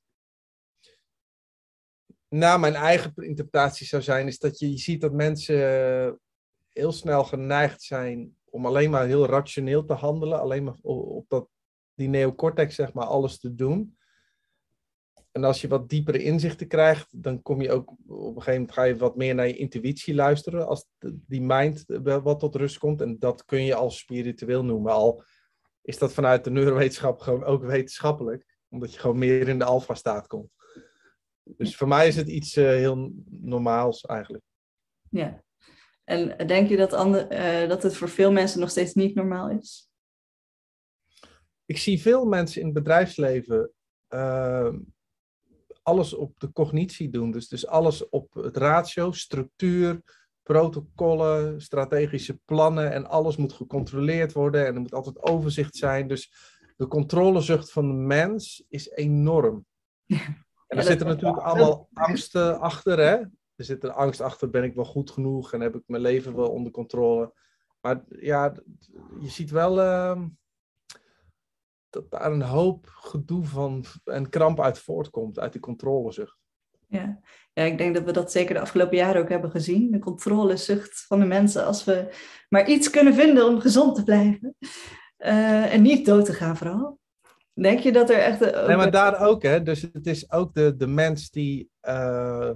Nou, 2.28 2.60
mijn 2.60 2.74
eigen 2.74 3.12
interpretatie 3.16 3.86
zou 3.86 4.02
zijn, 4.02 4.26
is 4.26 4.38
dat 4.38 4.58
je, 4.58 4.70
je 4.70 4.78
ziet 4.78 5.00
dat 5.00 5.12
mensen 5.12 5.56
eh, 6.06 6.12
heel 6.72 6.92
snel 6.92 7.24
geneigd 7.24 7.82
zijn 7.82 8.36
om 8.44 8.66
alleen 8.66 8.90
maar 8.90 9.06
heel 9.06 9.26
rationeel 9.26 9.84
te 9.84 9.92
handelen, 9.92 10.40
alleen 10.40 10.64
maar 10.64 10.76
op, 10.80 11.08
op 11.08 11.28
dat, 11.28 11.48
die 11.94 12.08
neocortex, 12.08 12.74
zeg 12.74 12.92
maar, 12.92 13.06
alles 13.06 13.38
te 13.38 13.54
doen. 13.54 13.96
En 15.34 15.44
als 15.44 15.60
je 15.60 15.68
wat 15.68 15.88
diepere 15.88 16.22
inzichten 16.22 16.66
krijgt, 16.66 17.22
dan 17.22 17.42
kom 17.42 17.60
je 17.60 17.70
ook 17.70 17.90
op 18.06 18.36
een 18.36 18.42
gegeven 18.42 18.52
moment 18.52 18.72
ga 18.72 18.82
je 18.82 18.96
wat 18.96 19.16
meer 19.16 19.34
naar 19.34 19.46
je 19.46 19.56
intuïtie 19.56 20.14
luisteren. 20.14 20.66
Als 20.66 20.86
die 20.98 21.42
mind 21.42 21.84
wat 22.22 22.38
tot 22.38 22.54
rust 22.54 22.78
komt. 22.78 23.00
En 23.00 23.18
dat 23.18 23.44
kun 23.44 23.64
je 23.64 23.74
als 23.74 23.98
spiritueel 23.98 24.64
noemen. 24.64 24.92
Al 24.92 25.24
is 25.82 25.98
dat 25.98 26.12
vanuit 26.12 26.44
de 26.44 26.50
neurowetenschap 26.50 27.20
gewoon 27.20 27.44
ook 27.44 27.64
wetenschappelijk. 27.64 28.56
Omdat 28.68 28.92
je 28.92 28.98
gewoon 28.98 29.18
meer 29.18 29.48
in 29.48 29.58
de 29.58 29.64
alfa-staat 29.64 30.26
komt. 30.26 30.50
Dus 31.42 31.76
voor 31.76 31.88
mij 31.88 32.08
is 32.08 32.16
het 32.16 32.28
iets 32.28 32.56
eh, 32.56 32.64
heel 32.64 33.12
normaals 33.30 34.00
eigenlijk. 34.00 34.44
Ja. 35.10 35.42
En 36.04 36.46
denk 36.46 36.68
je 36.68 36.76
dat, 36.76 36.92
ander, 36.92 37.28
eh, 37.28 37.68
dat 37.68 37.82
het 37.82 37.96
voor 37.96 38.08
veel 38.08 38.32
mensen 38.32 38.60
nog 38.60 38.70
steeds 38.70 38.94
niet 38.94 39.14
normaal 39.14 39.50
is? 39.50 39.88
Ik 41.64 41.78
zie 41.78 42.00
veel 42.00 42.24
mensen 42.24 42.60
in 42.60 42.66
het 42.66 42.74
bedrijfsleven 42.74 43.72
ehm, 44.08 44.78
alles 45.84 46.14
op 46.14 46.40
de 46.40 46.52
cognitie 46.52 47.10
doen. 47.10 47.30
Dus, 47.30 47.48
dus 47.48 47.66
alles 47.66 48.08
op 48.08 48.34
het 48.34 48.56
ratio, 48.56 49.12
structuur, 49.12 50.00
protocollen, 50.42 51.60
strategische 51.60 52.38
plannen 52.44 52.92
en 52.92 53.06
alles 53.06 53.36
moet 53.36 53.52
gecontroleerd 53.52 54.32
worden 54.32 54.66
en 54.66 54.74
er 54.74 54.80
moet 54.80 54.94
altijd 54.94 55.22
overzicht 55.22 55.76
zijn. 55.76 56.08
Dus 56.08 56.32
de 56.76 56.86
controlezucht 56.86 57.72
van 57.72 57.86
de 57.88 57.94
mens 57.94 58.64
is 58.68 58.90
enorm. 58.90 59.66
En 60.66 60.78
er 60.78 60.82
zitten 60.82 61.06
natuurlijk 61.06 61.42
wel- 61.42 61.44
allemaal 61.44 61.88
angsten 61.92 62.60
achter, 62.60 62.98
hè? 62.98 63.16
Er 63.56 63.64
zit 63.64 63.84
een 63.84 63.92
angst 63.92 64.20
achter, 64.20 64.50
ben 64.50 64.64
ik 64.64 64.74
wel 64.74 64.84
goed 64.84 65.10
genoeg 65.10 65.52
en 65.52 65.60
heb 65.60 65.74
ik 65.74 65.82
mijn 65.86 66.02
leven 66.02 66.36
wel 66.36 66.50
onder 66.50 66.72
controle. 66.72 67.32
Maar 67.80 68.04
ja, 68.08 68.54
je 69.20 69.28
ziet 69.28 69.50
wel 69.50 69.80
ehm, 69.80 70.26
dat 71.94 72.10
daar 72.10 72.32
een 72.32 72.42
hoop 72.42 72.86
gedoe 72.86 73.44
van 73.44 73.84
en 74.04 74.28
kramp 74.28 74.60
uit 74.60 74.78
voortkomt, 74.78 75.38
uit 75.38 75.52
die 75.52 75.60
controlezucht. 75.60 76.36
Ja. 76.88 77.20
ja, 77.52 77.62
ik 77.62 77.78
denk 77.78 77.94
dat 77.94 78.04
we 78.04 78.12
dat 78.12 78.32
zeker 78.32 78.54
de 78.54 78.60
afgelopen 78.60 78.96
jaren 78.96 79.22
ook 79.22 79.28
hebben 79.28 79.50
gezien. 79.50 79.90
De 79.90 79.98
controlezucht 79.98 81.04
van 81.06 81.20
de 81.20 81.26
mensen. 81.26 81.64
Als 81.66 81.84
we 81.84 82.14
maar 82.48 82.68
iets 82.68 82.90
kunnen 82.90 83.14
vinden 83.14 83.46
om 83.46 83.60
gezond 83.60 83.94
te 83.96 84.02
blijven. 84.02 84.54
Eh, 85.16 85.72
en 85.74 85.82
niet 85.82 86.06
dood 86.06 86.24
te 86.24 86.32
gaan 86.32 86.56
vooral. 86.56 86.98
Denk 87.52 87.78
je 87.78 87.92
dat 87.92 88.10
er 88.10 88.18
echt... 88.18 88.44
ook- 88.56 88.66
Nee, 88.66 88.76
maar 88.76 88.90
daar 88.90 89.20
ook, 89.26 89.42
hè. 89.42 89.62
Dus 89.62 89.82
het 89.92 90.06
is 90.06 90.30
ook 90.32 90.54
de, 90.54 90.76
de 90.76 90.86
mens 90.86 91.30
die 91.30 91.70
eh, 91.80 92.50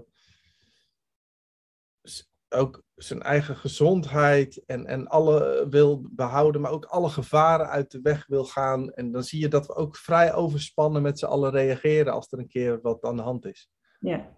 ook 2.49 2.83
zijn 2.95 3.23
eigen 3.23 3.57
gezondheid 3.57 4.65
en, 4.67 4.87
en 4.87 5.07
alle 5.07 5.67
wil 5.71 6.03
behouden, 6.11 6.61
maar 6.61 6.71
ook 6.71 6.85
alle 6.85 7.09
gevaren 7.09 7.69
uit 7.69 7.91
de 7.91 8.01
weg 8.03 8.27
wil 8.27 8.45
gaan. 8.45 8.93
En 8.93 9.13
dan 9.13 9.23
zie 9.23 9.41
je 9.41 9.49
dat 9.49 9.67
we 9.67 9.75
ook 9.75 9.97
vrij 9.97 10.35
overspannen 10.35 11.03
met 11.03 11.19
z'n 11.19 11.25
allen 11.25 11.51
reageren 11.51 12.13
als 12.13 12.33
er 12.33 12.39
een 12.39 12.49
keer 12.49 12.81
wat 12.81 13.05
aan 13.05 13.17
de 13.17 13.23
hand 13.23 13.47
is. 13.47 13.71
Ja. 14.01 14.37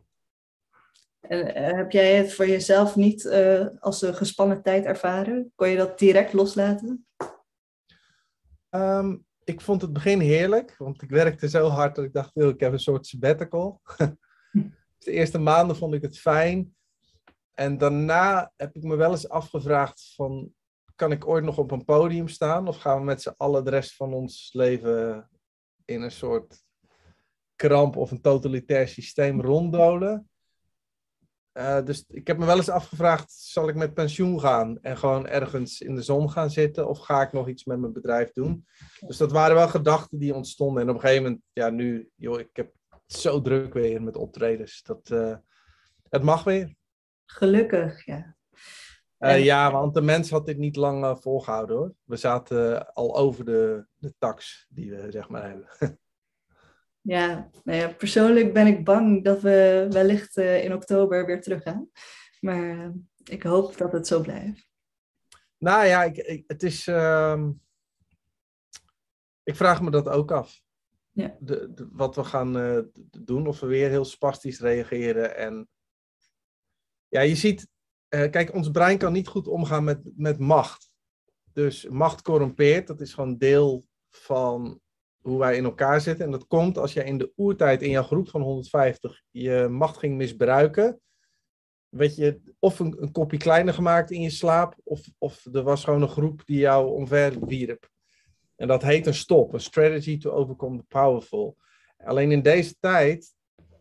En 1.20 1.54
eh, 1.54 1.76
heb 1.76 1.90
jij 1.90 2.14
het 2.14 2.34
voor 2.34 2.46
jezelf 2.46 2.96
niet 2.96 3.26
eh, 3.26 3.66
als 3.80 4.02
een 4.02 4.14
gespannen 4.14 4.62
tijd 4.62 4.84
ervaren? 4.84 5.52
Kon 5.54 5.68
je 5.68 5.76
dat 5.76 5.98
direct 5.98 6.32
loslaten? 6.32 7.06
Ehm, 8.68 9.16
ik 9.44 9.60
vond 9.60 9.82
het 9.82 9.92
begin 9.92 10.20
heerlijk, 10.20 10.74
want 10.78 11.02
ik 11.02 11.10
werkte 11.10 11.48
zo 11.48 11.68
hard 11.68 11.94
dat 11.94 12.04
ik 12.04 12.12
dacht, 12.12 12.30
"Yo, 12.34 12.48
ik 12.48 12.60
heb 12.60 12.72
een 12.72 12.80
soort 12.80 13.06
sabbatical. 13.06 13.80
de 14.98 15.10
eerste 15.10 15.38
maanden 15.38 15.76
vond 15.76 15.94
ik 15.94 16.02
het 16.02 16.18
fijn. 16.18 16.74
En 17.54 17.78
daarna 17.78 18.52
heb 18.56 18.76
ik 18.76 18.82
me 18.82 18.96
wel 18.96 19.10
eens 19.10 19.28
afgevraagd 19.28 20.12
van, 20.14 20.52
kan 20.94 21.12
ik 21.12 21.26
ooit 21.26 21.44
nog 21.44 21.58
op 21.58 21.70
een 21.70 21.84
podium 21.84 22.28
staan? 22.28 22.68
Of 22.68 22.76
gaan 22.76 22.98
we 22.98 23.04
met 23.04 23.22
z'n 23.22 23.34
allen 23.36 23.64
de 23.64 23.70
rest 23.70 23.96
van 23.96 24.12
ons 24.12 24.50
leven 24.52 25.30
in 25.84 26.02
een 26.02 26.10
soort 26.10 26.62
kramp 27.56 27.96
of 27.96 28.10
een 28.10 28.20
totalitair 28.20 28.88
systeem 28.88 29.40
ronddolen? 29.40 30.30
Eh, 31.52 31.84
dus 31.84 32.04
ik 32.08 32.26
heb 32.26 32.38
me 32.38 32.46
wel 32.46 32.56
eens 32.56 32.68
afgevraagd, 32.68 33.32
zal 33.32 33.68
ik 33.68 33.74
met 33.74 33.94
pensioen 33.94 34.40
gaan 34.40 34.78
en 34.80 34.96
gewoon 34.96 35.26
ergens 35.26 35.80
in 35.80 35.94
de 35.94 36.02
zon 36.02 36.30
gaan 36.30 36.50
zitten? 36.50 36.88
Of 36.88 36.98
ga 36.98 37.22
ik 37.22 37.32
nog 37.32 37.48
iets 37.48 37.64
met 37.64 37.78
mijn 37.78 37.92
bedrijf 37.92 38.32
doen? 38.32 38.66
Dus 39.06 39.16
dat 39.16 39.32
waren 39.32 39.56
wel 39.56 39.68
gedachten 39.68 40.18
die 40.18 40.34
ontstonden. 40.34 40.82
En 40.82 40.88
op 40.88 40.94
een 40.94 41.00
gegeven 41.00 41.22
moment, 41.22 41.42
ja 41.52 41.70
nu, 41.70 42.10
joh, 42.14 42.40
ik 42.40 42.50
heb 42.52 42.72
het 42.88 43.18
zo 43.20 43.40
druk 43.40 43.72
weer 43.72 44.02
met 44.02 44.16
optredens. 44.16 44.82
Dat, 44.82 45.10
eh, 45.10 45.36
het 46.08 46.22
mag 46.22 46.44
weer. 46.44 46.74
Gelukkig, 47.32 48.04
ja. 48.04 48.36
Eh, 49.18 49.44
ja, 49.44 49.72
want 49.72 49.94
de 49.94 50.00
mens 50.02 50.30
had 50.30 50.46
dit 50.46 50.58
niet 50.58 50.76
lang 50.76 51.04
eh, 51.04 51.16
volgehouden 51.16 51.76
hoor. 51.76 51.94
We 52.04 52.16
zaten 52.16 52.92
al 52.94 53.16
over 53.16 53.44
de, 53.44 53.86
de 53.96 54.14
tax 54.18 54.66
die 54.68 54.90
we 54.90 55.10
zeg 55.10 55.28
maar 55.28 55.42
hebben. 55.48 55.68
Ja, 57.02 57.50
nou 57.64 57.78
ja, 57.78 57.88
persoonlijk 57.92 58.52
ben 58.52 58.66
ik 58.66 58.84
bang 58.84 59.24
dat 59.24 59.40
we 59.40 59.86
wellicht 59.90 60.36
eh, 60.36 60.64
in 60.64 60.74
oktober 60.74 61.26
weer 61.26 61.40
teruggaan. 61.42 61.90
Maar 62.40 62.78
eh, 62.78 62.88
ik 63.24 63.42
hoop 63.42 63.76
dat 63.76 63.92
het 63.92 64.06
zo 64.06 64.20
blijft. 64.20 64.68
Nou 65.58 65.86
ja, 65.86 66.04
ik, 66.04 66.16
ik- 66.16 66.44
het 66.46 66.62
is. 66.62 66.86
ehm, 66.86 67.50
ik 69.42 69.56
vraag 69.56 69.82
me 69.82 69.90
dat 69.90 70.08
ook 70.08 70.32
af. 70.32 70.60
Ja. 71.10 71.36
De, 71.40 71.72
de- 71.74 71.88
wat 71.92 72.16
we 72.16 72.24
gaan 72.24 72.58
eh, 72.58 72.78
doen, 73.10 73.46
of 73.46 73.60
we 73.60 73.66
weer 73.66 73.88
heel 73.88 74.04
spastisch 74.04 74.60
reageren. 74.60 75.36
En 75.36 75.68
ja, 77.10 77.20
je 77.20 77.34
ziet, 77.34 77.68
eh, 78.08 78.30
kijk, 78.30 78.54
ons 78.54 78.70
brein 78.70 78.98
kan 78.98 79.12
niet 79.12 79.28
goed 79.28 79.48
omgaan 79.48 79.84
met, 79.84 80.00
met 80.16 80.38
macht. 80.38 80.90
Dus 81.52 81.88
macht 81.88 82.22
corrumpeert, 82.22 82.86
dat 82.86 83.00
is 83.00 83.14
gewoon 83.14 83.38
deel 83.38 83.84
van 84.08 84.80
hoe 85.20 85.38
wij 85.38 85.56
in 85.56 85.64
elkaar 85.64 86.00
zitten. 86.00 86.24
En 86.24 86.30
dat 86.30 86.46
komt 86.46 86.78
als 86.78 86.92
je 86.92 87.04
in 87.04 87.18
de 87.18 87.32
oertijd 87.36 87.82
in 87.82 87.90
jouw 87.90 88.02
groep 88.02 88.28
van 88.28 88.40
150 88.40 89.22
je 89.30 89.68
macht 89.70 89.98
ging 89.98 90.16
misbruiken. 90.16 91.00
Weet 91.88 92.16
je, 92.16 92.40
of 92.58 92.78
een, 92.78 93.02
een 93.02 93.12
kopje 93.12 93.36
kleiner 93.36 93.74
gemaakt 93.74 94.10
in 94.10 94.20
je 94.20 94.30
slaap, 94.30 94.74
of, 94.84 95.00
of 95.18 95.46
er 95.52 95.62
was 95.62 95.84
gewoon 95.84 96.02
een 96.02 96.08
groep 96.08 96.42
die 96.46 96.58
jou 96.58 96.90
omver 96.90 97.46
wierp. 97.46 97.88
En 98.56 98.68
dat 98.68 98.82
heet 98.82 99.06
een 99.06 99.14
stop, 99.14 99.52
een 99.52 99.60
strategy 99.60 100.18
to 100.18 100.30
overcome 100.30 100.76
the 100.78 100.84
powerful. 100.88 101.56
Alleen 101.96 102.32
in 102.32 102.42
deze 102.42 102.74
tijd, 102.78 103.34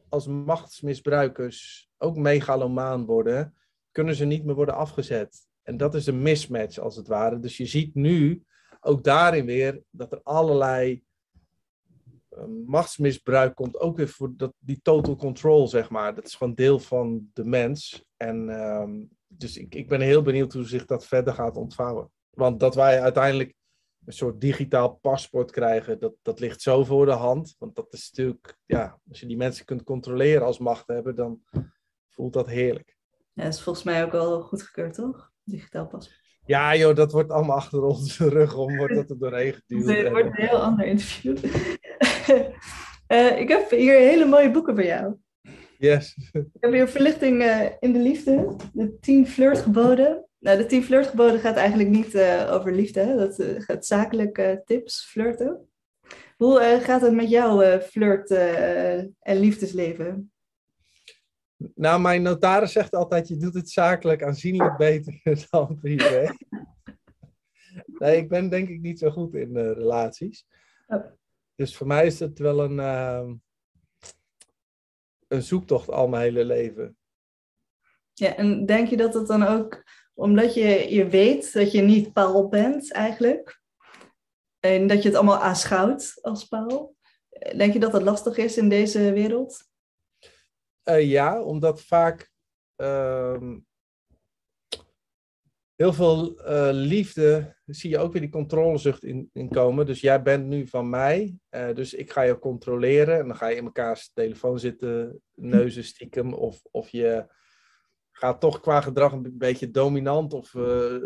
als 0.09 0.27
machtsmisbruikers 0.27 1.88
ook 1.99 2.17
megalomaan 2.17 3.05
worden, 3.05 3.55
kunnen 3.91 4.15
ze 4.15 4.25
niet 4.25 4.45
meer 4.45 4.55
worden 4.55 4.75
afgezet. 4.75 5.47
En 5.63 5.77
dat 5.77 5.95
is 5.95 6.05
een 6.07 6.21
mismatch 6.21 6.77
als 6.77 6.95
het 6.95 7.07
ware. 7.07 7.39
Dus 7.39 7.57
je 7.57 7.65
ziet 7.65 7.95
nu 7.95 8.43
ook 8.79 9.03
daarin 9.03 9.45
weer 9.45 9.81
dat 9.89 10.11
er 10.11 10.21
allerlei 10.23 11.03
eh, 12.29 12.43
machtsmisbruik 12.65 13.55
komt. 13.55 13.79
Ook 13.79 13.97
weer 13.97 14.07
voor 14.07 14.33
dat, 14.35 14.53
die 14.59 14.79
total 14.81 15.15
control, 15.15 15.67
zeg 15.67 15.89
maar. 15.89 16.15
Dat 16.15 16.25
is 16.25 16.35
gewoon 16.35 16.53
deel 16.53 16.79
van 16.79 17.29
de 17.33 17.45
mens. 17.45 18.05
En 18.17 18.49
ehm, 18.49 19.03
dus 19.27 19.57
ik, 19.57 19.75
ik 19.75 19.87
ben 19.87 20.01
heel 20.01 20.21
benieuwd 20.21 20.53
hoe 20.53 20.65
zich 20.65 20.85
dat 20.85 21.05
verder 21.05 21.33
gaat 21.33 21.57
ontvouwen. 21.57 22.11
Want 22.29 22.59
dat 22.59 22.75
wij 22.75 23.01
uiteindelijk 23.01 23.53
een 24.05 24.13
soort 24.13 24.41
digitaal 24.41 24.95
paspoort 24.95 25.51
krijgen, 25.51 25.99
dat, 25.99 26.13
dat 26.21 26.39
ligt 26.39 26.61
zo 26.61 26.83
voor 26.83 27.05
de 27.05 27.11
hand. 27.11 27.55
Want 27.57 27.75
dat 27.75 27.93
is 27.93 28.11
natuurlijk, 28.11 28.57
ja, 28.65 28.99
als 29.09 29.19
je 29.19 29.27
die 29.27 29.37
mensen 29.37 29.65
kunt 29.65 29.83
controleren 29.83 30.45
als 30.45 30.59
machthebber, 30.59 31.15
dan 31.15 31.41
voelt 32.19 32.33
dat 32.33 32.47
heerlijk. 32.47 32.97
Ja, 33.33 33.43
dat 33.43 33.53
is 33.53 33.61
volgens 33.61 33.85
mij 33.85 34.03
ook 34.03 34.11
wel 34.11 34.41
goedgekeurd, 34.41 34.93
toch? 34.93 35.31
Digitaal 35.43 35.87
pas. 35.87 36.21
Ja, 36.45 36.75
joh, 36.75 36.95
dat 36.95 37.11
wordt 37.11 37.31
allemaal 37.31 37.55
achter 37.55 37.81
onze 37.83 38.29
rug 38.39 38.55
om, 38.55 38.77
wordt 38.77 38.95
dat 38.95 39.09
er 39.09 39.19
doorheen 39.19 39.53
geduwd. 39.53 39.97
Het 39.97 40.09
wordt 40.09 40.25
een 40.25 40.47
heel 40.47 40.61
ander 40.61 40.85
interview. 40.85 41.37
Eh, 43.09 43.39
ik 43.39 43.47
heb 43.47 43.69
hier 43.69 43.93
hele 43.93 44.25
mooie 44.25 44.51
boeken 44.51 44.75
voor 44.75 44.85
jou. 44.85 45.15
Yes. 45.77 46.15
Ik 46.53 46.59
heb 46.59 46.71
hier 46.71 46.87
Verlichting 46.87 47.41
eh, 47.41 47.65
in 47.79 47.93
de 47.93 47.99
Liefde, 47.99 48.55
de 48.73 48.99
tien 48.99 49.27
flirtgeboden 49.27 50.25
Nou, 50.39 50.57
de 50.57 50.65
tien 50.65 50.83
flirtgeboden 50.83 51.39
gaat 51.39 51.55
eigenlijk 51.55 51.89
niet 51.89 52.15
eh, 52.15 52.49
over 52.53 52.73
liefde. 52.73 52.99
Hè? 52.99 53.15
Dat 53.15 53.43
gaat 53.57 53.85
zakelijk 53.85 54.61
tips, 54.65 55.05
flirten. 55.05 55.69
Hoe 56.37 56.79
gaat 56.81 57.01
het 57.01 57.13
met 57.13 57.29
jouw 57.29 57.79
flirt 57.79 58.31
en 59.19 59.39
liefdesleven? 59.39 60.31
Nou, 61.75 62.01
mijn 62.01 62.21
notaris 62.21 62.71
zegt 62.71 62.95
altijd, 62.95 63.27
je 63.27 63.37
doet 63.37 63.53
het 63.53 63.69
zakelijk 63.69 64.23
aanzienlijk 64.23 64.77
beter 64.77 65.21
dan 65.49 65.79
privé. 65.79 66.31
Nee, 67.85 68.17
ik 68.17 68.29
ben 68.29 68.49
denk 68.49 68.69
ik 68.69 68.79
niet 68.79 68.99
zo 68.99 69.09
goed 69.09 69.33
in 69.33 69.55
eh, 69.55 69.71
relaties. 69.71 70.45
Oh. 70.87 71.05
Dus 71.55 71.77
voor 71.77 71.87
mij 71.87 72.05
is 72.05 72.19
het 72.19 72.39
wel 72.39 72.63
een, 72.63 72.79
ehm, 72.79 73.33
een 75.27 75.43
zoektocht 75.43 75.89
al 75.89 76.07
mijn 76.07 76.23
hele 76.23 76.45
leven. 76.45 76.97
Ja, 78.13 78.35
en 78.35 78.65
denk 78.65 78.87
je 78.87 78.97
dat 78.97 79.13
het 79.13 79.27
dan 79.27 79.43
ook, 79.43 79.83
omdat 80.13 80.53
je, 80.53 80.93
je 80.93 81.07
weet 81.07 81.53
dat 81.53 81.71
je 81.71 81.81
niet 81.81 82.13
Paul 82.13 82.47
bent 82.47 82.91
eigenlijk, 82.91 83.61
en 84.59 84.87
dat 84.87 85.01
je 85.01 85.07
het 85.07 85.17
allemaal 85.17 85.41
aanschouwt 85.41 86.17
als 86.21 86.45
Paul, 86.45 86.95
eh, 87.29 87.57
denk 87.57 87.73
je 87.73 87.79
dat 87.79 87.93
het 87.93 88.01
lastig 88.01 88.37
is 88.37 88.57
in 88.57 88.69
deze 88.69 89.13
wereld? 89.13 89.68
Eh, 90.89 91.09
ja, 91.09 91.41
omdat 91.41 91.81
vaak 91.81 92.31
ehm, 92.75 93.59
heel 95.75 95.93
veel 95.93 96.39
eh, 96.39 96.69
liefde, 96.71 97.55
zie 97.65 97.89
je 97.89 97.97
ook 97.97 98.11
weer 98.11 98.21
die 98.21 98.31
controlezucht 98.31 99.03
in, 99.03 99.29
in 99.33 99.49
komen. 99.49 99.85
Dus 99.85 100.01
jij 100.01 100.21
bent 100.21 100.47
nu 100.47 100.67
van 100.67 100.89
mij, 100.89 101.37
eh, 101.49 101.75
dus 101.75 101.93
ik 101.93 102.11
ga 102.11 102.21
je 102.21 102.39
controleren. 102.39 103.19
En 103.19 103.27
dan 103.27 103.35
ga 103.35 103.47
je 103.47 103.55
in 103.55 103.63
mekaars 103.63 104.11
telefoon 104.13 104.59
zitten, 104.59 105.21
neuzen 105.35 105.83
stiekem. 105.83 106.33
Of, 106.33 106.61
of 106.71 106.89
je 106.89 107.27
gaat 108.11 108.39
toch 108.39 108.59
qua 108.59 108.81
gedrag 108.81 109.11
een 109.11 109.37
beetje 109.37 109.71
dominant 109.71 110.33
of, 110.33 110.49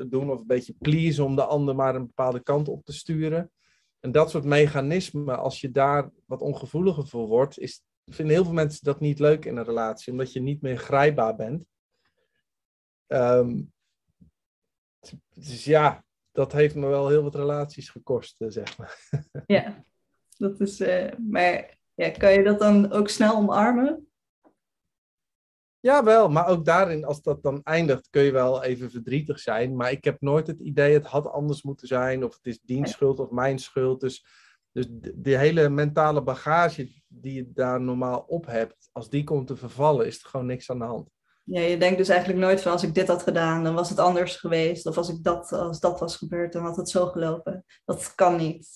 doen, 0.09 0.31
of 0.31 0.39
een 0.39 0.47
beetje 0.47 0.75
please 0.79 1.23
om 1.23 1.35
de 1.35 1.45
ander 1.45 1.75
maar 1.75 1.95
een 1.95 2.05
bepaalde 2.05 2.43
kant 2.43 2.67
op 2.67 2.85
te 2.85 2.93
sturen. 2.93 3.51
En 3.99 4.11
dat 4.11 4.29
soort 4.29 4.43
mechanismen, 4.43 5.39
als 5.39 5.61
je 5.61 5.71
daar 5.71 6.11
wat 6.25 6.41
ongevoeliger 6.41 7.07
voor 7.07 7.27
wordt, 7.27 7.59
is, 7.59 7.83
vinden 8.05 8.35
heel 8.35 8.43
veel 8.43 8.53
mensen 8.53 8.83
dat 8.83 8.99
niet 8.99 9.19
leuk 9.19 9.45
in 9.45 9.57
een 9.57 9.63
relatie, 9.63 10.11
omdat 10.11 10.33
je 10.33 10.41
niet 10.41 10.61
meer 10.61 10.77
grijpbaar 10.77 11.35
bent. 11.35 11.65
Ehm, 13.07 13.61
dus 15.33 15.63
ja, 15.63 16.03
dat 16.31 16.51
heeft 16.51 16.75
me 16.75 16.87
wel 16.87 17.09
heel 17.09 17.23
wat 17.23 17.35
relaties 17.35 17.89
gekost, 17.89 18.41
eh, 18.41 18.49
zeg 18.49 18.77
maar. 18.77 18.99
Ja, 19.45 19.83
dat 20.37 20.59
is, 20.59 20.79
eh, 20.79 21.17
maar 21.17 21.77
ja, 21.93 22.09
kan 22.09 22.33
je 22.33 22.43
dat 22.43 22.59
dan 22.59 22.91
ook 22.91 23.09
snel 23.09 23.35
omarmen? 23.35 24.07
Jawel, 25.79 26.29
maar 26.29 26.47
ook 26.47 26.65
daarin, 26.65 27.05
als 27.05 27.21
dat 27.21 27.43
dan 27.43 27.63
eindigt, 27.63 28.09
kun 28.09 28.21
je 28.21 28.31
wel 28.31 28.63
even 28.63 28.91
verdrietig 28.91 29.39
zijn. 29.39 29.75
Maar 29.75 29.91
ik 29.91 30.03
heb 30.03 30.21
nooit 30.21 30.47
het 30.47 30.59
idee, 30.59 30.93
het 30.93 31.05
had 31.05 31.27
anders 31.27 31.63
moeten 31.63 31.87
zijn, 31.87 32.23
of 32.23 32.35
het 32.35 32.45
is 32.45 32.59
diens 32.61 32.91
schuld 32.91 33.19
of 33.19 33.29
mijn 33.29 33.59
schuld. 33.59 34.01
Dus, 34.01 34.25
dus 34.73 34.85
de, 34.89 35.21
de 35.21 35.37
hele 35.37 35.69
mentale 35.69 36.23
bagage 36.23 37.01
die 37.07 37.33
je 37.33 37.51
daar 37.53 37.81
normaal 37.81 38.25
op 38.27 38.45
hebt, 38.45 38.89
als 38.91 39.09
die 39.09 39.23
komt 39.23 39.47
te 39.47 39.55
vervallen, 39.55 40.05
is 40.05 40.23
er 40.23 40.29
gewoon 40.29 40.45
niks 40.45 40.69
aan 40.69 40.79
de 40.79 40.85
hand. 40.85 41.09
Ja, 41.43 41.61
je 41.61 41.77
denkt 41.77 41.97
dus 41.97 42.09
eigenlijk 42.09 42.39
nooit 42.39 42.61
van 42.61 42.71
als 42.71 42.83
ik 42.83 42.93
dit 42.93 43.07
had 43.07 43.23
gedaan, 43.23 43.63
dan 43.63 43.73
was 43.73 43.89
het 43.89 43.99
anders 43.99 44.35
geweest. 44.35 44.85
Of 44.85 44.97
als 44.97 45.09
ik 45.09 45.23
dat, 45.23 45.51
als 45.51 45.79
dat 45.79 45.99
was 45.99 46.17
gebeurd, 46.17 46.53
dan 46.53 46.63
had 46.63 46.75
het 46.75 46.89
zo 46.89 47.05
gelopen. 47.05 47.65
Dat 47.85 48.15
kan 48.15 48.35
niet. 48.35 48.69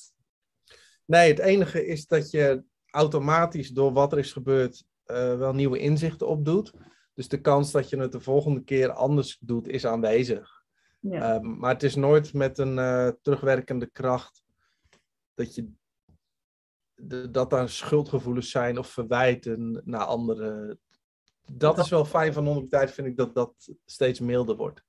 Nee, 1.05 1.29
het 1.29 1.39
enige 1.39 1.85
is 1.85 2.07
dat 2.07 2.31
je 2.31 2.63
automatisch 2.89 3.69
door 3.69 3.93
wat 3.93 4.11
er 4.11 4.17
is 4.17 4.31
gebeurd 4.31 4.85
eh, 5.03 5.37
wel 5.37 5.53
nieuwe 5.53 5.79
inzichten 5.79 6.27
opdoet. 6.27 6.73
Dus 7.13 7.27
de 7.27 7.41
kans 7.41 7.71
dat 7.71 7.89
je 7.89 7.97
het 7.97 8.11
de 8.11 8.19
volgende 8.19 8.63
keer 8.63 8.91
anders 8.91 9.37
doet, 9.39 9.67
is 9.67 9.85
aanwezig. 9.85 10.65
Ja. 10.99 11.35
Uh, 11.35 11.41
maar 11.41 11.73
het 11.73 11.83
is 11.83 11.95
nooit 11.95 12.33
met 12.33 12.57
een 12.57 12.77
uh, 12.77 13.09
terugwerkende 13.21 13.85
kracht 13.85 14.43
dat, 15.33 15.55
je, 15.55 15.69
de, 16.97 17.31
dat 17.31 17.49
daar 17.49 17.69
schuldgevoelens 17.69 18.51
zijn 18.51 18.77
of 18.77 18.87
verwijten 18.87 19.81
naar 19.85 20.05
anderen. 20.05 20.79
Dat 21.51 21.77
is 21.77 21.89
wel 21.89 22.05
fijn 22.05 22.33
van 22.33 22.47
onder 22.47 22.63
de 22.63 22.69
tijd, 22.69 22.91
vind 22.91 23.07
ik, 23.07 23.17
dat 23.17 23.35
dat 23.35 23.53
steeds 23.85 24.19
milder 24.19 24.55
wordt. 24.55 24.83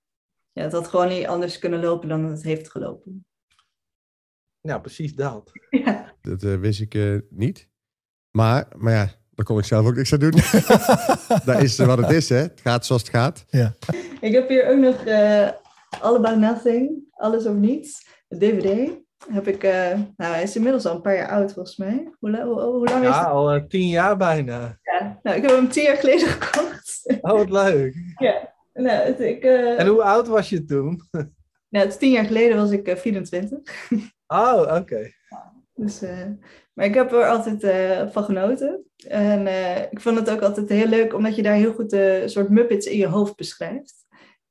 Ja, 0.52 0.62
het 0.62 0.72
had 0.72 0.88
gewoon 0.88 1.08
niet 1.08 1.26
anders 1.26 1.58
kunnen 1.58 1.80
lopen 1.80 2.08
dan 2.08 2.24
het 2.24 2.42
heeft 2.42 2.70
gelopen. 2.70 3.26
Ja, 4.60 4.78
precies 4.78 5.14
dat. 5.14 5.50
Ja. 5.70 6.14
Dat 6.20 6.42
uh, 6.42 6.60
wist 6.60 6.80
ik 6.80 6.94
uh, 6.94 7.20
niet. 7.30 7.68
Maar, 8.30 8.68
maar 8.76 8.92
ja, 8.92 9.10
daar 9.30 9.44
kon 9.44 9.58
ik 9.58 9.64
zelf 9.64 9.86
ook 9.86 9.94
niks 9.94 10.12
aan 10.12 10.18
doen. 10.18 10.30
dat 11.44 11.62
is 11.62 11.78
wat 11.78 11.98
het 11.98 12.10
is, 12.10 12.28
hè. 12.28 12.36
Het 12.36 12.60
gaat 12.60 12.86
zoals 12.86 13.02
het 13.02 13.10
gaat. 13.10 13.44
Ja. 13.48 13.74
Ik 14.20 14.32
heb 14.32 14.48
hier 14.48 14.68
ook 14.70 14.78
nog 14.78 15.06
uh, 15.06 15.50
All 16.00 16.16
About 16.16 16.38
Nothing, 16.38 17.06
Alles 17.10 17.46
of 17.46 17.54
Niets, 17.54 18.06
de 18.28 18.36
DVD. 18.36 18.90
Heb 19.26 19.46
ik, 19.46 19.64
uh, 19.64 19.92
nou 20.16 20.32
hij 20.32 20.42
is 20.42 20.56
inmiddels 20.56 20.86
al 20.86 20.94
een 20.94 21.00
paar 21.00 21.16
jaar 21.16 21.28
oud 21.28 21.52
volgens 21.52 21.76
mij. 21.76 22.10
Hoe, 22.18 22.42
hoe, 22.42 22.60
hoe 22.60 22.88
lang 22.88 23.04
ja, 23.04 23.10
is 23.10 23.16
het? 23.16 23.26
al 23.26 23.54
uh, 23.54 23.62
tien 23.62 23.88
jaar 23.88 24.16
bijna. 24.16 24.78
Ja, 24.82 25.18
nou, 25.22 25.36
ik 25.36 25.42
heb 25.42 25.50
hem 25.50 25.68
tien 25.68 25.82
jaar 25.82 25.96
geleden 25.96 26.28
gekocht. 26.38 27.18
Oh, 27.20 27.32
wat 27.32 27.50
leuk. 27.50 27.94
ja, 28.18 28.54
nou, 28.72 29.06
het, 29.06 29.20
ik... 29.20 29.44
Uh, 29.44 29.80
en 29.80 29.86
hoe 29.86 30.02
oud 30.02 30.26
was 30.26 30.48
je 30.48 30.64
toen? 30.64 31.02
nou, 31.70 31.86
het 31.86 31.98
tien 31.98 32.10
jaar 32.10 32.24
geleden 32.24 32.56
was 32.56 32.70
ik 32.70 32.98
24. 32.98 33.58
oh, 34.26 34.60
oké. 34.60 34.74
Okay. 34.74 35.14
Dus, 35.74 36.00
maar 36.72 36.86
ik 36.86 36.94
heb 36.94 37.12
er 37.12 37.28
altijd 37.28 37.60
van 38.12 38.24
genoten. 38.24 38.84
En 39.08 39.46
ik 39.90 40.00
vond 40.00 40.18
het 40.18 40.30
ook 40.30 40.40
altijd 40.40 40.68
heel 40.68 40.86
leuk, 40.86 41.14
omdat 41.14 41.36
je 41.36 41.42
daar 41.42 41.54
heel 41.54 41.72
goed 41.72 41.92
een 41.92 42.28
soort 42.30 42.48
Muppets 42.48 42.86
in 42.86 42.96
je 42.96 43.06
hoofd 43.06 43.36
beschrijft. 43.36 43.94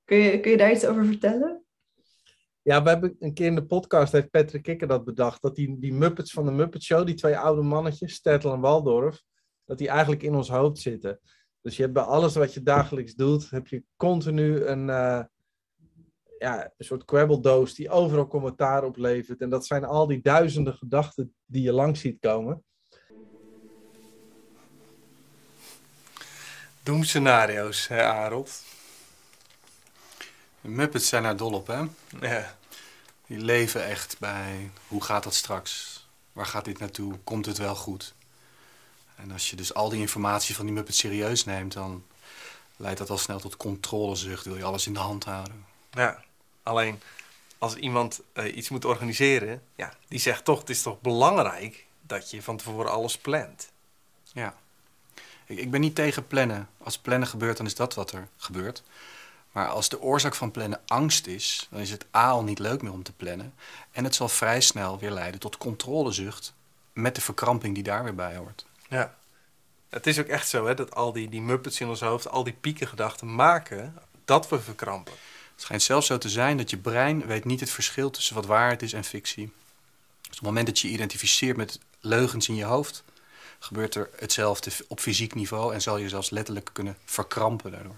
Kun 0.06 0.17
je, 0.17 0.39
kun 0.39 0.51
je 0.51 0.58
daar 0.58 0.71
iets 0.71 0.86
over 0.86 1.06
vertellen? 1.06 1.66
Ja, 2.67 2.84
we 2.84 2.89
hebben 2.89 3.15
een 3.19 3.34
keer 3.34 3.45
in 3.45 3.56
de 3.56 3.65
podcast, 3.65 4.12
heeft 4.12 4.30
Patrick 4.30 4.63
Kikker 4.63 4.88
dat 4.88 5.06
bedacht, 5.06 5.41
dat 5.41 5.56
die, 5.56 5.80
die 5.80 5.93
Muppets 5.93 6.32
van 6.32 6.45
de 6.45 6.51
Muppet 6.51 6.84
Show, 6.84 7.06
die 7.06 7.15
twee 7.15 7.38
oude 7.38 7.62
mannetjes, 7.62 8.13
Stertel 8.13 8.53
en 8.53 8.60
Waldorf, 8.60 9.23
dat 9.65 9.77
die 9.77 9.88
eigenlijk 9.88 10.23
in 10.23 10.36
ons 10.36 10.49
hoofd 10.49 10.77
zitten. 10.77 11.19
Dus 11.62 11.75
je 11.75 11.82
hebt 11.82 11.93
bij 11.93 12.03
alles 12.03 12.36
wat 12.36 12.53
je 12.53 12.63
dagelijks 12.63 13.15
doet, 13.15 13.49
heb 13.49 13.67
je 13.67 13.84
continu 13.95 14.65
een, 14.65 14.88
uh, 14.88 15.23
ja, 16.39 16.73
een 16.77 16.86
soort 16.86 17.06
kwebbeldoos 17.06 17.73
die 17.73 17.89
overal 17.89 18.27
commentaar 18.27 18.84
oplevert. 18.84 19.41
En 19.41 19.49
dat 19.49 19.65
zijn 19.65 19.86
al 19.86 20.08
die 20.08 20.21
duizenden 20.21 20.73
gedachten 20.73 21.36
die 21.45 21.62
je 21.62 21.71
langs 21.71 21.99
ziet 21.99 22.19
komen. 22.19 22.63
Doemscenario's, 26.84 27.88
hè 27.88 28.03
Arold? 28.03 28.76
De 30.67 30.73
Muppets 30.73 31.08
zijn 31.08 31.23
daar 31.23 31.38
dol 31.38 31.53
op, 31.53 31.67
hè? 31.67 31.84
Ja. 32.21 32.58
Die 33.27 33.38
leven 33.38 33.86
echt 33.86 34.19
bij 34.19 34.71
hoe 34.88 35.03
gaat 35.03 35.23
dat 35.23 35.34
straks? 35.34 36.06
Waar 36.32 36.45
gaat 36.45 36.65
dit 36.65 36.80
naartoe? 36.80 37.17
Komt 37.23 37.45
het 37.45 37.58
wel 37.58 37.75
goed? 37.75 38.13
En 39.15 39.32
als 39.32 39.49
je 39.49 39.56
dus 39.56 39.73
al 39.73 39.89
die 39.89 39.99
informatie 39.99 40.56
van 40.56 40.65
die 40.65 40.73
Muppets 40.73 40.97
serieus 40.97 41.45
neemt, 41.45 41.73
dan 41.73 42.06
leidt 42.75 42.97
dat 42.97 43.10
al 43.10 43.17
snel 43.17 43.39
tot 43.39 43.58
controlezucht. 43.58 44.45
Wil 44.45 44.58
je 44.58 44.63
alles 44.63 44.88
in 44.88 44.93
de 44.93 44.99
hand 44.99 45.23
houden? 45.23 45.65
Ja, 45.91 46.23
alleen 46.63 47.01
als 47.58 47.75
iemand 47.75 48.21
uh, 48.34 48.56
iets 48.56 48.69
moet 48.69 48.86
organiseren, 48.86 49.63
ja, 49.75 49.93
die 50.08 50.19
zegt 50.19 50.45
toch, 50.45 50.60
het 50.60 50.69
is 50.69 50.82
toch 50.82 51.01
belangrijk 51.01 51.86
dat 52.01 52.32
je 52.32 52.41
van 52.41 52.58
tevoren 52.58 52.91
alles 52.91 53.17
plant. 53.17 53.71
Ja. 54.34 54.56
Ik, 55.45 55.58
ik 55.58 55.71
ben 55.71 55.82
niet 55.82 55.95
tegen 55.95 56.27
plannen. 56.27 56.69
Als 56.77 56.97
plannen 56.97 57.27
gebeurt, 57.27 57.58
dan 57.58 57.65
is 57.65 57.75
dat 57.75 57.93
wat 57.93 58.12
er 58.12 58.27
gebeurt. 58.38 58.84
Maar 59.57 59.67
als 59.67 59.89
de 59.89 60.01
oorzaak 60.01 60.35
van 60.35 60.51
plannen 60.51 60.81
angst 60.87 61.27
is, 61.27 61.67
dan 61.71 61.79
is 61.79 61.89
het 61.89 62.05
A 62.15 62.29
al 62.29 62.43
niet 62.43 62.59
leuk 62.59 62.81
meer 62.81 62.91
om 62.91 63.03
te 63.03 63.11
plannen. 63.11 63.53
En 63.91 64.03
het 64.03 64.15
zal 64.15 64.29
vrij 64.29 64.61
snel 64.61 64.99
weer 64.99 65.11
leiden 65.11 65.39
tot 65.39 65.57
controlezucht 65.57 66.53
met 66.93 67.15
de 67.15 67.21
verkramping 67.21 67.73
die 67.73 67.83
daar 67.83 68.03
weer 68.03 68.15
bij 68.15 68.35
hoort. 68.35 68.65
Ja, 68.89 69.15
het 69.89 70.07
is 70.07 70.19
ook 70.19 70.27
echt 70.27 70.47
zo 70.47 70.65
hè, 70.65 70.73
dat 70.73 70.95
al 70.95 71.11
die, 71.11 71.29
die 71.29 71.41
muppets 71.41 71.79
in 71.79 71.87
ons 71.87 71.99
hoofd, 71.99 72.29
al 72.29 72.43
die 72.43 72.57
piekengedachten 72.61 73.35
maken 73.35 73.95
dat 74.25 74.49
we 74.49 74.59
verkrampen. 74.59 75.13
Het 75.51 75.61
schijnt 75.61 75.83
zelfs 75.83 76.07
zo 76.07 76.17
te 76.17 76.29
zijn 76.29 76.57
dat 76.57 76.69
je 76.69 76.77
brein 76.77 77.25
weet 77.25 77.45
niet 77.45 77.59
het 77.59 77.71
verschil 77.71 78.09
tussen 78.09 78.35
wat 78.35 78.45
waarheid 78.45 78.81
is 78.81 78.93
en 78.93 79.03
fictie. 79.03 79.51
Dus 80.21 80.27
op 80.27 80.31
het 80.31 80.41
moment 80.41 80.67
dat 80.67 80.79
je 80.79 80.87
identificeert 80.87 81.57
met 81.57 81.79
leugens 81.99 82.47
in 82.47 82.55
je 82.55 82.63
hoofd, 82.63 83.03
gebeurt 83.59 83.95
er 83.95 84.09
hetzelfde 84.15 84.71
op 84.87 84.99
fysiek 84.99 85.35
niveau 85.35 85.73
en 85.73 85.81
zal 85.81 85.97
je 85.97 86.09
zelfs 86.09 86.29
letterlijk 86.29 86.69
kunnen 86.73 86.97
verkrampen 87.05 87.71
daardoor 87.71 87.95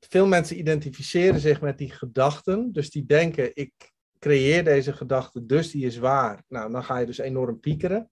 veel 0.00 0.26
mensen 0.26 0.58
identificeren 0.58 1.40
zich 1.40 1.60
met 1.60 1.78
die 1.78 1.90
gedachten. 1.90 2.72
Dus 2.72 2.90
die 2.90 3.04
denken, 3.04 3.50
ik 3.54 3.92
creëer 4.18 4.64
deze 4.64 4.92
gedachte, 4.92 5.46
dus 5.46 5.70
die 5.70 5.86
is 5.86 5.96
waar. 5.96 6.44
Nou, 6.48 6.72
dan 6.72 6.84
ga 6.84 6.98
je 6.98 7.06
dus 7.06 7.18
enorm 7.18 7.60
piekeren. 7.60 8.10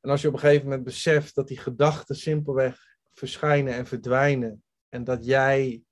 En 0.00 0.10
als 0.10 0.22
je 0.22 0.28
op 0.28 0.34
een 0.34 0.40
gegeven 0.40 0.64
moment 0.64 0.84
beseft 0.84 1.34
dat 1.34 1.48
die 1.48 1.58
gedachten 1.58 2.16
simpelweg 2.16 2.98
verschijnen 3.12 3.74
en 3.74 3.86
verdwijnen. 3.86 4.64
En 4.88 5.04
dat 5.04 5.24
jij 5.24 5.82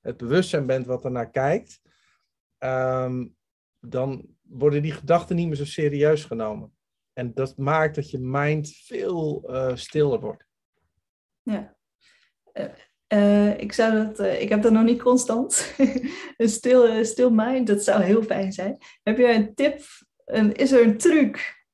het 0.00 0.16
bewustzijn 0.16 0.66
bent 0.66 0.86
wat 0.86 1.04
er 1.04 1.10
naar 1.10 1.30
kijkt. 1.30 1.80
Um, 2.58 3.36
dan 3.80 4.26
worden 4.42 4.82
die 4.82 4.92
gedachten 4.92 5.36
niet 5.36 5.46
meer 5.46 5.56
zo 5.56 5.64
serieus 5.64 6.24
genomen. 6.24 6.76
En 7.12 7.34
dat 7.34 7.56
maakt 7.56 7.94
dat 7.94 8.10
je 8.10 8.18
mind 8.18 8.70
veel 8.70 9.50
uh, 9.50 9.76
stiller 9.76 10.20
wordt. 10.20 10.46
Ja. 11.42 11.76
Uh, 12.52 12.72
Eh, 13.06 13.58
ik, 13.58 13.72
zou 13.72 13.92
dat, 13.92 14.18
eh, 14.18 14.40
ik 14.40 14.48
heb 14.48 14.62
dat 14.62 14.72
nog 14.72 14.84
niet 14.84 15.02
constant. 15.02 15.74
een 16.36 16.48
stil, 16.48 16.86
eh, 16.86 17.04
stil 17.04 17.30
mind, 17.30 17.66
dat 17.66 17.82
zou 17.82 18.02
heel 18.02 18.22
fijn 18.22 18.52
zijn. 18.52 18.78
Heb 19.02 19.18
je 19.18 19.32
een 19.32 19.54
tip? 19.54 19.80
Een, 20.24 20.54
is 20.54 20.72
er 20.72 20.82
een 20.82 20.98
truc? 20.98 21.64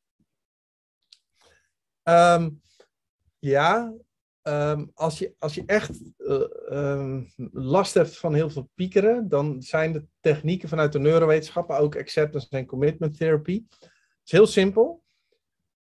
Ehm, 2.03 2.51
ja, 3.39 3.93
ehm, 4.43 4.87
als, 4.95 5.19
je, 5.19 5.35
als 5.39 5.55
je 5.55 5.63
echt 5.67 6.01
eh, 6.17 6.43
ehm, 6.69 7.25
last 7.53 7.95
hebt 7.95 8.19
van 8.19 8.35
heel 8.35 8.51
veel 8.51 8.71
piekeren, 8.75 9.29
dan 9.29 9.63
zijn 9.63 9.93
de 9.93 10.07
technieken 10.21 10.69
vanuit 10.69 10.93
de 10.93 10.99
neurowetenschappen, 10.99 11.79
ook 11.79 11.97
acceptance 11.97 12.47
en 12.51 12.67
commitment 12.67 13.17
therapy. 13.17 13.65
Het 13.79 13.91
is 14.25 14.33
heel 14.33 14.47
simpel. 14.47 15.03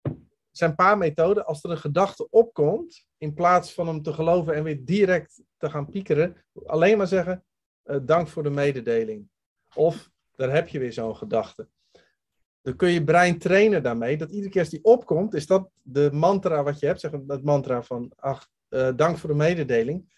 Er 0.02 0.12
zijn 0.52 0.70
een 0.70 0.76
paar 0.76 0.98
methoden. 0.98 1.46
Als 1.46 1.64
er 1.64 1.70
een 1.70 1.78
gedachte 1.78 2.30
opkomt, 2.30 3.09
in 3.20 3.34
plaats 3.34 3.74
van 3.74 3.88
hem 3.88 4.02
te 4.02 4.14
geloven 4.14 4.54
en 4.54 4.64
weer 4.64 4.86
direct 4.86 5.42
te 5.58 5.70
gaan 5.70 5.90
piekeren, 5.90 6.36
alleen 6.66 6.98
maar 6.98 7.08
zeggen: 7.08 7.44
eh, 7.84 7.98
dank 8.02 8.28
voor 8.28 8.44
de 8.44 8.50
mededeling. 8.50 9.30
Of 9.76 10.10
daar 10.36 10.52
heb 10.52 10.68
je 10.68 10.80
weer 10.80 10.94
zo'n 10.94 11.16
gedachte. 11.16 11.68
Dan 12.62 12.76
kun 12.76 12.90
je 12.90 13.04
brein 13.04 13.38
trainen 13.38 13.84
daarmee, 13.84 14.18
dat 14.18 14.32
iedere 14.32 14.50
keer 14.50 14.62
als 14.62 14.70
die 14.70 14.84
opkomt, 14.84 15.34
is 15.34 15.48
dat 15.48 15.70
de 15.82 16.10
mantra 16.12 16.64
wat 16.64 16.80
je 16.80 16.86
hebt, 16.86 17.00
zeg 17.00 17.12
het 17.12 17.44
mantra 17.44 17.84
van, 17.84 18.12
ach, 18.16 18.50
eh, 18.70 18.90
dank 18.96 19.18
voor 19.18 19.30
de 19.30 19.36
mededeling. 19.36 20.18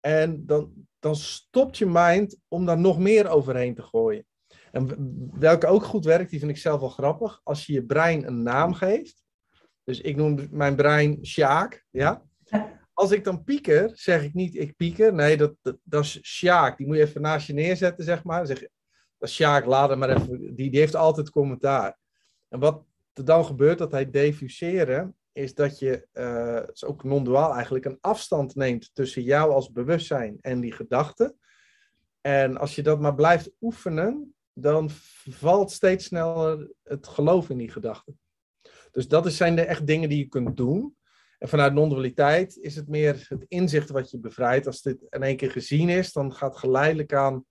En 0.00 0.46
dan, 0.46 0.72
dan 0.98 1.16
stopt 1.16 1.78
je 1.78 1.86
mind 1.86 2.38
om 2.48 2.66
daar 2.66 2.78
nog 2.78 2.98
meer 2.98 3.28
overheen 3.28 3.74
te 3.74 3.82
gooien. 3.82 4.26
En 4.72 5.30
welke 5.38 5.66
ook 5.66 5.84
goed 5.84 6.04
werkt, 6.04 6.30
die 6.30 6.38
vind 6.38 6.50
ik 6.50 6.56
zelf 6.56 6.80
wel 6.80 6.88
grappig, 6.88 7.40
als 7.44 7.66
je 7.66 7.72
je 7.72 7.84
brein 7.84 8.26
een 8.26 8.42
naam 8.42 8.74
geeft. 8.74 9.24
Dus 9.86 10.00
ik 10.00 10.16
noem 10.16 10.48
mijn 10.50 10.76
brein 10.76 11.26
Sjaak, 11.26 11.84
ja. 11.90 12.22
Als 12.92 13.10
ik 13.10 13.24
dan 13.24 13.44
pieker, 13.44 13.90
zeg 13.94 14.22
ik 14.22 14.34
niet 14.34 14.54
ik 14.54 14.76
pieker. 14.76 15.14
Nee, 15.14 15.36
dat, 15.36 15.54
dat, 15.62 15.76
dat 15.82 16.04
is 16.04 16.18
Sjaak. 16.22 16.76
Die 16.76 16.86
moet 16.86 16.96
je 16.96 17.02
even 17.02 17.20
naast 17.20 17.46
je 17.46 17.52
neerzetten, 17.52 18.04
zeg 18.04 18.24
maar. 18.24 18.46
Zeg, 18.46 18.58
dat 18.58 19.28
is 19.28 19.34
Sjaak, 19.34 19.64
laat 19.64 19.88
hem 19.88 19.98
maar 19.98 20.16
even. 20.16 20.54
Die, 20.54 20.70
die 20.70 20.80
heeft 20.80 20.94
altijd 20.94 21.30
commentaar. 21.30 21.98
En 22.48 22.58
wat 22.58 22.84
er 23.12 23.24
dan 23.24 23.44
gebeurt, 23.44 23.78
dat 23.78 23.92
hij 23.92 24.10
diffuseren, 24.10 25.16
is 25.32 25.54
dat 25.54 25.78
je, 25.78 26.08
het 26.12 26.74
is 26.74 26.84
ook 26.84 27.04
non-duaal 27.04 27.54
eigenlijk, 27.54 27.84
een 27.84 27.98
afstand 28.00 28.54
neemt 28.54 28.94
tussen 28.94 29.22
jou 29.22 29.52
als 29.52 29.72
bewustzijn 29.72 30.38
en 30.40 30.60
die 30.60 30.72
gedachte. 30.72 31.34
En 32.20 32.56
als 32.56 32.74
je 32.74 32.82
dat 32.82 33.00
maar 33.00 33.14
blijft 33.14 33.50
oefenen, 33.60 34.34
dan 34.52 34.90
valt 35.30 35.70
steeds 35.70 36.04
sneller 36.04 36.70
het 36.82 37.06
geloof 37.06 37.50
in 37.50 37.58
die 37.58 37.70
gedachte. 37.70 38.14
Dus 38.96 39.08
dat 39.08 39.32
zijn 39.32 39.56
de 39.56 39.62
echt 39.62 39.86
dingen 39.86 40.08
die 40.08 40.18
je 40.18 40.28
kunt 40.28 40.56
doen. 40.56 40.96
En 41.38 41.48
vanuit 41.48 41.72
non-dualiteit 41.72 42.56
is 42.56 42.76
het 42.76 42.88
meer 42.88 43.26
het 43.28 43.44
inzicht 43.48 43.90
wat 43.90 44.10
je 44.10 44.18
bevrijdt. 44.18 44.66
Als 44.66 44.82
dit 44.82 45.06
in 45.10 45.22
één 45.22 45.36
keer 45.36 45.50
gezien 45.50 45.88
is, 45.88 46.12
dan 46.12 46.34
gaat 46.34 46.56
geleidelijk 46.56 47.14
aan, 47.14 47.44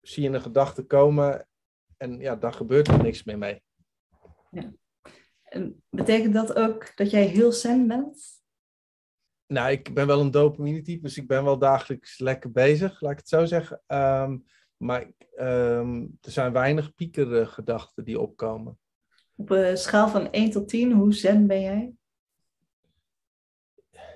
zie 0.00 0.22
je 0.22 0.28
een 0.28 0.40
gedachte 0.40 0.82
komen 0.82 1.48
en 1.96 2.18
ja, 2.18 2.36
daar 2.36 2.52
gebeurt 2.52 2.88
er 2.88 3.02
niks 3.02 3.24
meer 3.24 3.38
mee. 3.38 3.62
En 5.42 5.82
betekent 5.90 6.34
dat 6.34 6.54
ook 6.54 6.96
dat 6.96 7.10
jij 7.10 7.24
heel 7.24 7.52
zen 7.52 7.86
bent? 7.86 8.42
Nou, 9.46 9.70
ik 9.70 9.94
ben 9.94 10.06
wel 10.06 10.20
een 10.20 10.30
dopamine 10.30 10.82
type, 10.82 11.02
dus 11.02 11.16
ik 11.16 11.26
ben 11.26 11.44
wel 11.44 11.58
dagelijks 11.58 12.18
lekker 12.18 12.50
bezig, 12.50 13.00
laat 13.00 13.12
ik 13.12 13.18
het 13.18 13.28
zo 13.28 13.44
zeggen. 13.44 13.82
Ehm, 13.86 14.38
maar 14.76 15.10
ehm, 15.34 16.06
er 16.20 16.30
zijn 16.30 16.52
weinig 16.52 16.94
piekere 16.94 17.46
gedachten 17.46 18.04
die 18.04 18.20
opkomen. 18.20 18.78
Op 19.38 19.50
een 19.50 19.76
schaal 19.76 20.08
van 20.08 20.30
1 20.30 20.50
tot 20.50 20.68
10, 20.68 20.92
hoe 20.92 21.14
zen 21.14 21.46
ben 21.46 21.60
jij? 21.60 21.92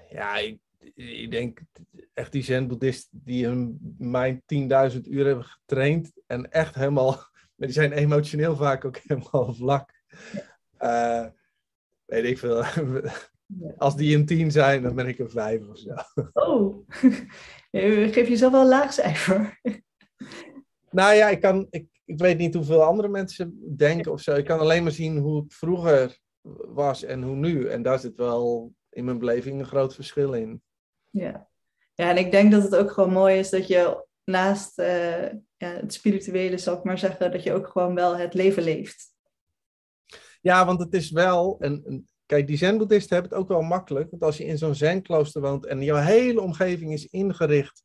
Ja, 0.08 0.36
ik, 0.36 0.58
ik 0.94 1.30
denk 1.30 1.60
echt 2.14 2.32
die 2.32 2.42
zen-boeddhisten 2.42 3.20
die 3.24 3.46
hun 3.46 3.94
mijn 3.98 4.42
10.000 4.92 5.00
uur 5.08 5.26
hebben 5.26 5.44
getraind 5.44 6.12
en 6.26 6.50
echt 6.50 6.74
helemaal, 6.74 7.12
maar 7.56 7.66
die 7.66 7.72
zijn 7.72 7.92
emotioneel 7.92 8.56
vaak 8.56 8.84
ook 8.84 8.96
helemaal 9.06 9.54
vlak. 9.54 9.92
Eh, 10.76 11.26
weet 12.04 12.24
ik 12.24 12.38
veel. 12.38 12.64
Als 13.76 13.96
die 13.96 14.16
een 14.16 14.26
10 14.26 14.50
zijn, 14.50 14.82
dan 14.82 14.94
ben 14.94 15.06
ik 15.06 15.18
een 15.18 15.30
5 15.30 15.68
of 15.68 15.78
zo. 15.78 15.94
Oh, 16.32 16.88
je 17.70 18.08
geeft 18.12 18.28
jezelf 18.28 18.52
wel 18.52 18.60
een 18.60 18.68
laag 18.68 18.92
cijfer. 18.92 19.60
Nou 20.90 21.14
ja, 21.14 21.28
ik, 21.28 21.40
kan, 21.40 21.66
ik, 21.70 21.86
ik 22.04 22.18
weet 22.18 22.38
niet 22.38 22.54
hoeveel 22.54 22.82
andere 22.82 23.08
mensen 23.08 23.76
denken 23.76 24.12
of 24.12 24.20
zo. 24.20 24.34
Ik 24.34 24.44
kan 24.44 24.58
alleen 24.58 24.82
maar 24.82 24.92
zien 24.92 25.18
hoe 25.18 25.42
het 25.42 25.54
vroeger 25.54 26.18
was 26.74 27.02
en 27.02 27.22
hoe 27.22 27.36
nu. 27.36 27.68
En 27.68 27.82
daar 27.82 27.98
zit 27.98 28.16
wel 28.16 28.72
in 28.90 29.04
mijn 29.04 29.18
beleving 29.18 29.60
een 29.60 29.66
groot 29.66 29.94
verschil 29.94 30.32
in. 30.32 30.62
Ja. 31.10 31.48
ja, 31.94 32.10
en 32.10 32.16
ik 32.16 32.30
denk 32.30 32.52
dat 32.52 32.62
het 32.62 32.76
ook 32.76 32.90
gewoon 32.90 33.12
mooi 33.12 33.38
is 33.38 33.50
dat 33.50 33.66
je 33.66 34.06
naast 34.24 34.78
eh, 34.78 35.28
ja, 35.56 35.68
het 35.68 35.92
spirituele, 35.92 36.58
zal 36.58 36.76
ik 36.76 36.84
maar 36.84 36.98
zeggen, 36.98 37.30
dat 37.30 37.42
je 37.42 37.52
ook 37.52 37.68
gewoon 37.68 37.94
wel 37.94 38.16
het 38.16 38.34
leven 38.34 38.62
leeft. 38.62 39.10
Ja, 40.40 40.66
want 40.66 40.80
het 40.80 40.94
is 40.94 41.10
wel. 41.10 41.56
En, 41.60 41.82
en 41.84 42.08
kijk, 42.26 42.46
die 42.46 42.56
zen-boeddhisten 42.56 43.14
hebben 43.14 43.32
het 43.32 43.40
ook 43.40 43.48
wel 43.48 43.62
makkelijk. 43.62 44.10
Want 44.10 44.22
als 44.22 44.36
je 44.36 44.44
in 44.44 44.58
zo'n 44.58 44.74
zen-klooster 44.74 45.40
woont 45.40 45.66
en 45.66 45.82
jouw 45.82 46.00
hele 46.00 46.40
omgeving 46.40 46.92
is 46.92 47.06
ingericht 47.06 47.82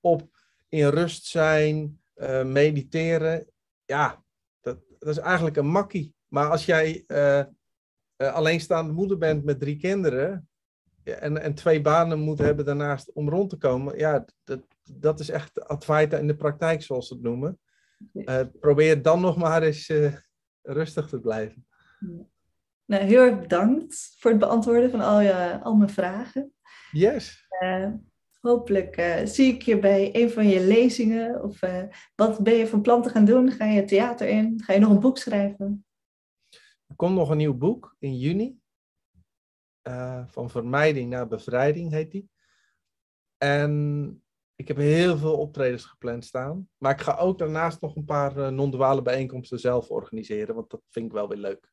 op 0.00 0.22
in 0.68 0.88
rust 0.88 1.26
zijn, 1.26 2.00
eh, 2.14 2.44
mediteren. 2.44 3.51
Ja, 3.92 4.22
dat, 4.60 4.78
dat 4.98 5.08
is 5.08 5.18
eigenlijk 5.18 5.56
een 5.56 5.66
makkie. 5.66 6.14
Maar 6.28 6.50
als 6.50 6.64
jij 6.64 7.04
eh, 7.06 7.38
eh, 7.38 7.46
alleenstaande 8.16 8.92
moeder 8.92 9.18
bent 9.18 9.44
met 9.44 9.60
drie 9.60 9.76
kinderen. 9.76 10.48
En, 11.02 11.42
en 11.42 11.54
twee 11.54 11.80
banen 11.80 12.18
moet 12.18 12.38
hebben 12.38 12.64
daarnaast 12.64 13.12
om 13.12 13.28
rond 13.28 13.50
te 13.50 13.56
komen. 13.56 13.98
Ja, 13.98 14.24
dat, 14.44 14.60
dat 14.82 15.20
is 15.20 15.28
echt 15.28 15.68
Advaita 15.68 16.16
in 16.16 16.26
de 16.26 16.36
praktijk, 16.36 16.82
zoals 16.82 17.08
ze 17.08 17.14
het 17.14 17.22
noemen. 17.22 17.58
Eh, 18.12 18.40
probeer 18.60 19.02
dan 19.02 19.20
nog 19.20 19.36
maar 19.36 19.62
eens 19.62 19.92
rustig 20.62 21.08
te 21.08 21.20
blijven. 21.20 21.66
Nou, 22.84 23.02
heel 23.04 23.20
erg 23.20 23.40
bedankt 23.40 24.16
voor 24.18 24.30
het 24.30 24.40
beantwoorden 24.40 24.90
van 24.90 25.00
al, 25.00 25.20
je, 25.20 25.60
al 25.62 25.74
mijn 25.74 25.90
vragen. 25.90 26.52
Yes. 26.90 27.48
Hopelijk 28.42 28.96
eh, 28.96 29.26
zie 29.26 29.54
ik 29.54 29.62
je 29.62 29.78
bij 29.78 30.10
een 30.12 30.30
van 30.30 30.48
je 30.48 30.60
lezingen. 30.60 31.42
Of 31.42 31.62
eh, 31.62 31.82
wat 32.14 32.42
ben 32.42 32.54
je 32.54 32.66
van 32.66 32.82
plan 32.82 33.02
te 33.02 33.08
gaan 33.08 33.24
doen? 33.24 33.50
Ga 33.50 33.64
je 33.64 33.84
theater 33.84 34.28
in? 34.28 34.62
Ga 34.64 34.72
je 34.72 34.78
nog 34.78 34.90
een 34.90 35.00
boek 35.00 35.18
schrijven? 35.18 35.84
Er 36.86 36.96
komt 36.96 37.14
nog 37.14 37.30
een 37.30 37.36
nieuw 37.36 37.56
boek 37.56 37.96
in 37.98 38.18
juni. 38.18 38.60
Eh, 39.82 40.22
van 40.26 40.50
vermijding 40.50 41.10
naar 41.10 41.26
bevrijding 41.26 41.90
heet 41.90 42.10
die. 42.10 42.30
En 43.38 44.22
ik 44.54 44.68
heb 44.68 44.76
heel 44.76 45.18
veel 45.18 45.36
optredens 45.38 45.84
gepland 45.84 46.24
staan. 46.24 46.68
Maar 46.78 46.92
ik 46.92 47.00
ga 47.00 47.16
ook 47.16 47.38
daarnaast 47.38 47.80
nog 47.80 47.96
een 47.96 48.04
paar 48.04 48.52
non-duale 48.52 49.02
bijeenkomsten 49.02 49.58
zelf 49.58 49.90
organiseren. 49.90 50.54
Want 50.54 50.70
dat 50.70 50.80
vind 50.90 51.06
ik 51.06 51.12
wel 51.12 51.28
weer 51.28 51.38
leuk. 51.38 51.72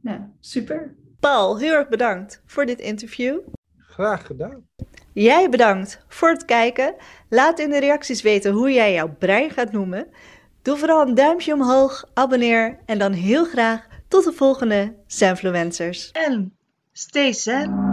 Nou, 0.00 0.20
super. 0.40 0.96
Paul, 1.20 1.58
heel 1.58 1.72
erg 1.72 1.88
bedankt 1.88 2.42
voor 2.44 2.66
dit 2.66 2.80
interview. 2.80 3.40
Graag 3.76 4.26
gedaan. 4.26 4.68
Jij 5.12 5.48
bedankt 5.48 6.04
voor 6.08 6.28
het 6.28 6.44
kijken. 6.44 6.94
Laat 7.28 7.58
in 7.58 7.70
de 7.70 7.80
reacties 7.80 8.22
weten 8.22 8.52
hoe 8.52 8.72
jij 8.72 8.92
jouw 8.92 9.14
brein 9.18 9.50
gaat 9.50 9.72
noemen. 9.72 10.06
Doe 10.62 10.76
vooral 10.76 11.06
een 11.06 11.14
duimpje 11.14 11.52
omhoog, 11.52 12.04
abonneer 12.14 12.78
en 12.86 12.98
dan 12.98 13.12
heel 13.12 13.44
graag 13.44 13.86
tot 14.08 14.24
de 14.24 14.32
volgende 14.32 14.94
Zenfluencers. 15.06 16.10
En 16.10 16.56
stay 16.92 17.32
zen. 17.32 17.91